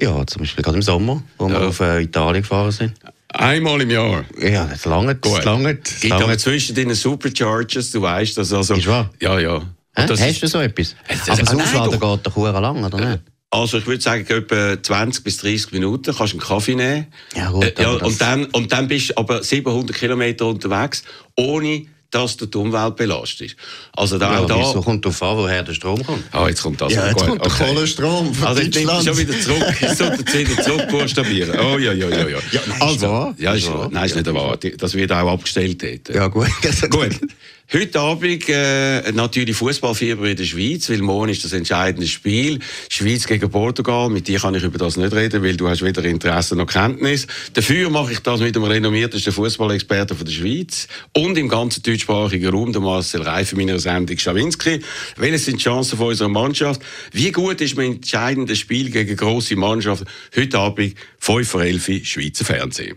Ja, 0.00 0.26
zum 0.26 0.40
Beispiel 0.40 0.64
gerade 0.64 0.78
im 0.78 0.82
Sommer, 0.82 1.22
wo 1.38 1.48
ja. 1.48 1.60
wir 1.60 1.68
auf 1.68 1.80
äh, 1.80 2.02
Italien 2.02 2.42
gefahren 2.42 2.72
sind. 2.72 2.94
Einmal 3.32 3.80
im 3.80 3.90
Jahr. 3.90 4.24
Ja, 4.40 4.66
das 4.66 4.84
lange. 4.84 5.14
Das 5.14 5.44
lange. 5.44 5.76
Gibt 5.76 6.12
aber 6.12 6.36
zwischen 6.38 6.74
den 6.74 6.94
Superchargers, 6.94 7.90
du 7.90 8.02
weißt 8.02 8.36
das 8.38 8.52
also. 8.52 8.74
Ist 8.74 8.86
wahr? 8.86 9.10
Ja, 9.20 9.38
ja. 9.38 9.62
Das 9.94 10.20
Hast 10.20 10.42
du 10.42 10.46
so 10.46 10.60
etwas? 10.60 10.96
Das, 11.08 11.28
aber 11.28 11.40
das 11.40 11.54
Aufladen 11.54 12.00
geht 12.00 12.26
doch 12.26 12.60
lang, 12.60 12.84
oder 12.84 13.10
nicht? 13.10 13.22
Also 13.50 13.76
ich 13.76 13.86
würde 13.86 14.02
sagen, 14.02 14.26
etwa 14.26 14.82
20 14.82 15.24
bis 15.24 15.36
30 15.38 15.72
Minuten 15.72 16.14
kannst 16.16 16.32
du 16.32 16.38
einen 16.38 16.46
Kaffee 16.46 16.74
nehmen. 16.74 17.06
Ja, 17.36 17.50
gut. 17.50 17.78
Äh, 17.78 17.82
ja, 17.82 17.90
und, 17.90 18.18
dann, 18.18 18.46
und 18.46 18.72
dann 18.72 18.88
bist 18.88 19.10
du 19.10 19.18
aber 19.18 19.42
700 19.42 19.94
Kilometer 19.94 20.46
unterwegs, 20.46 21.04
ohne 21.36 21.86
dass 22.12 22.36
du 22.36 22.46
die 22.46 22.58
Umwelt 22.58 22.94
belastest. 22.94 23.56
Also 23.96 24.18
da, 24.18 24.32
ja, 24.32 24.46
da, 24.46 24.58
wieso 24.58 24.82
kommt 24.82 25.04
darauf 25.04 25.22
an, 25.22 25.36
woher 25.38 25.62
der 25.62 25.72
Strom 25.72 26.04
kommt? 26.04 26.24
Ah, 26.30 26.46
jetzt 26.46 26.62
kommt 26.62 26.80
das. 26.80 26.92
Ja, 26.92 27.08
jetzt 27.08 27.24
kommt 27.24 27.42
der 27.42 27.50
okay. 27.50 27.64
Kohlenstrom 27.64 28.34
von 28.34 28.48
Also 28.48 28.62
ich 28.62 28.70
bin 28.70 28.88
schon 28.88 29.18
wieder 29.18 29.40
zurück. 29.40 29.74
Ich 29.80 29.88
sollte 29.88 30.38
wieder 30.38 30.62
zurück 30.62 30.88
buchstabieren. 30.88 31.58
Oh 31.58 31.78
ja, 31.78 31.92
ja, 31.92 32.08
ja. 32.08 32.28
ja. 32.28 32.38
ja 32.52 32.60
nein, 32.66 32.82
also, 32.82 32.94
ist 32.94 33.02
wahr. 33.02 33.34
Ja, 33.38 33.54
ist 33.54 33.72
wahr. 33.72 33.88
Nein, 33.90 34.04
ist 34.04 34.14
nicht 34.14 34.34
wahr. 34.34 34.58
Das 34.78 34.94
wird 34.94 35.10
auch 35.10 35.32
abgestellt 35.32 35.82
dort. 35.82 36.14
Ja, 36.14 36.28
gut. 36.28 36.48
gut. 36.90 37.20
Heute 37.74 38.00
Abend 38.00 38.50
äh, 38.50 39.12
natürlich 39.12 39.56
Fußballfieber 39.56 40.26
in 40.26 40.36
der 40.36 40.44
Schweiz, 40.44 40.90
weil 40.90 41.00
morgen 41.00 41.30
ist 41.30 41.42
das 41.42 41.54
entscheidende 41.54 42.06
Spiel. 42.06 42.58
Schweiz 42.90 43.26
gegen 43.26 43.50
Portugal. 43.50 44.10
Mit 44.10 44.28
dir 44.28 44.38
kann 44.40 44.54
ich 44.54 44.62
über 44.62 44.76
das 44.76 44.98
nicht 44.98 45.14
reden, 45.14 45.42
weil 45.42 45.56
du 45.56 45.70
hast 45.70 45.80
weder 45.80 46.04
Interesse 46.04 46.54
noch 46.54 46.66
Kenntnis. 46.66 47.26
Dafür 47.54 47.88
mache 47.88 48.12
ich 48.12 48.18
das 48.18 48.40
mit 48.40 48.54
dem 48.54 48.64
renommiertesten 48.64 49.32
Fußballexperten 49.32 50.22
der 50.22 50.30
Schweiz 50.30 50.86
und 51.16 51.38
im 51.38 51.48
ganzen 51.48 51.82
deutschsprachigen 51.82 52.50
Raum, 52.50 52.74
der 52.74 52.82
Marcel 52.82 53.22
Reif, 53.22 53.54
meiner 53.54 53.78
Sendung 53.78 54.18
Schawinski. 54.18 54.80
Welches 55.16 55.46
sind 55.46 55.56
die 55.56 55.64
Chancen 55.64 55.96
von 55.96 56.08
unserer 56.08 56.28
Mannschaft? 56.28 56.82
Wie 57.12 57.32
gut 57.32 57.62
ist 57.62 57.78
mein 57.78 57.92
entscheidendes 57.92 58.58
Spiel 58.58 58.90
gegen 58.90 59.16
grosse 59.16 59.56
Mannschaften? 59.56 60.04
Heute 60.36 60.58
Abend 60.58 60.94
5 61.20 61.48
vor 61.48 61.62
11 61.62 62.04
Schweizer 62.04 62.44
Fernsehen. 62.44 62.96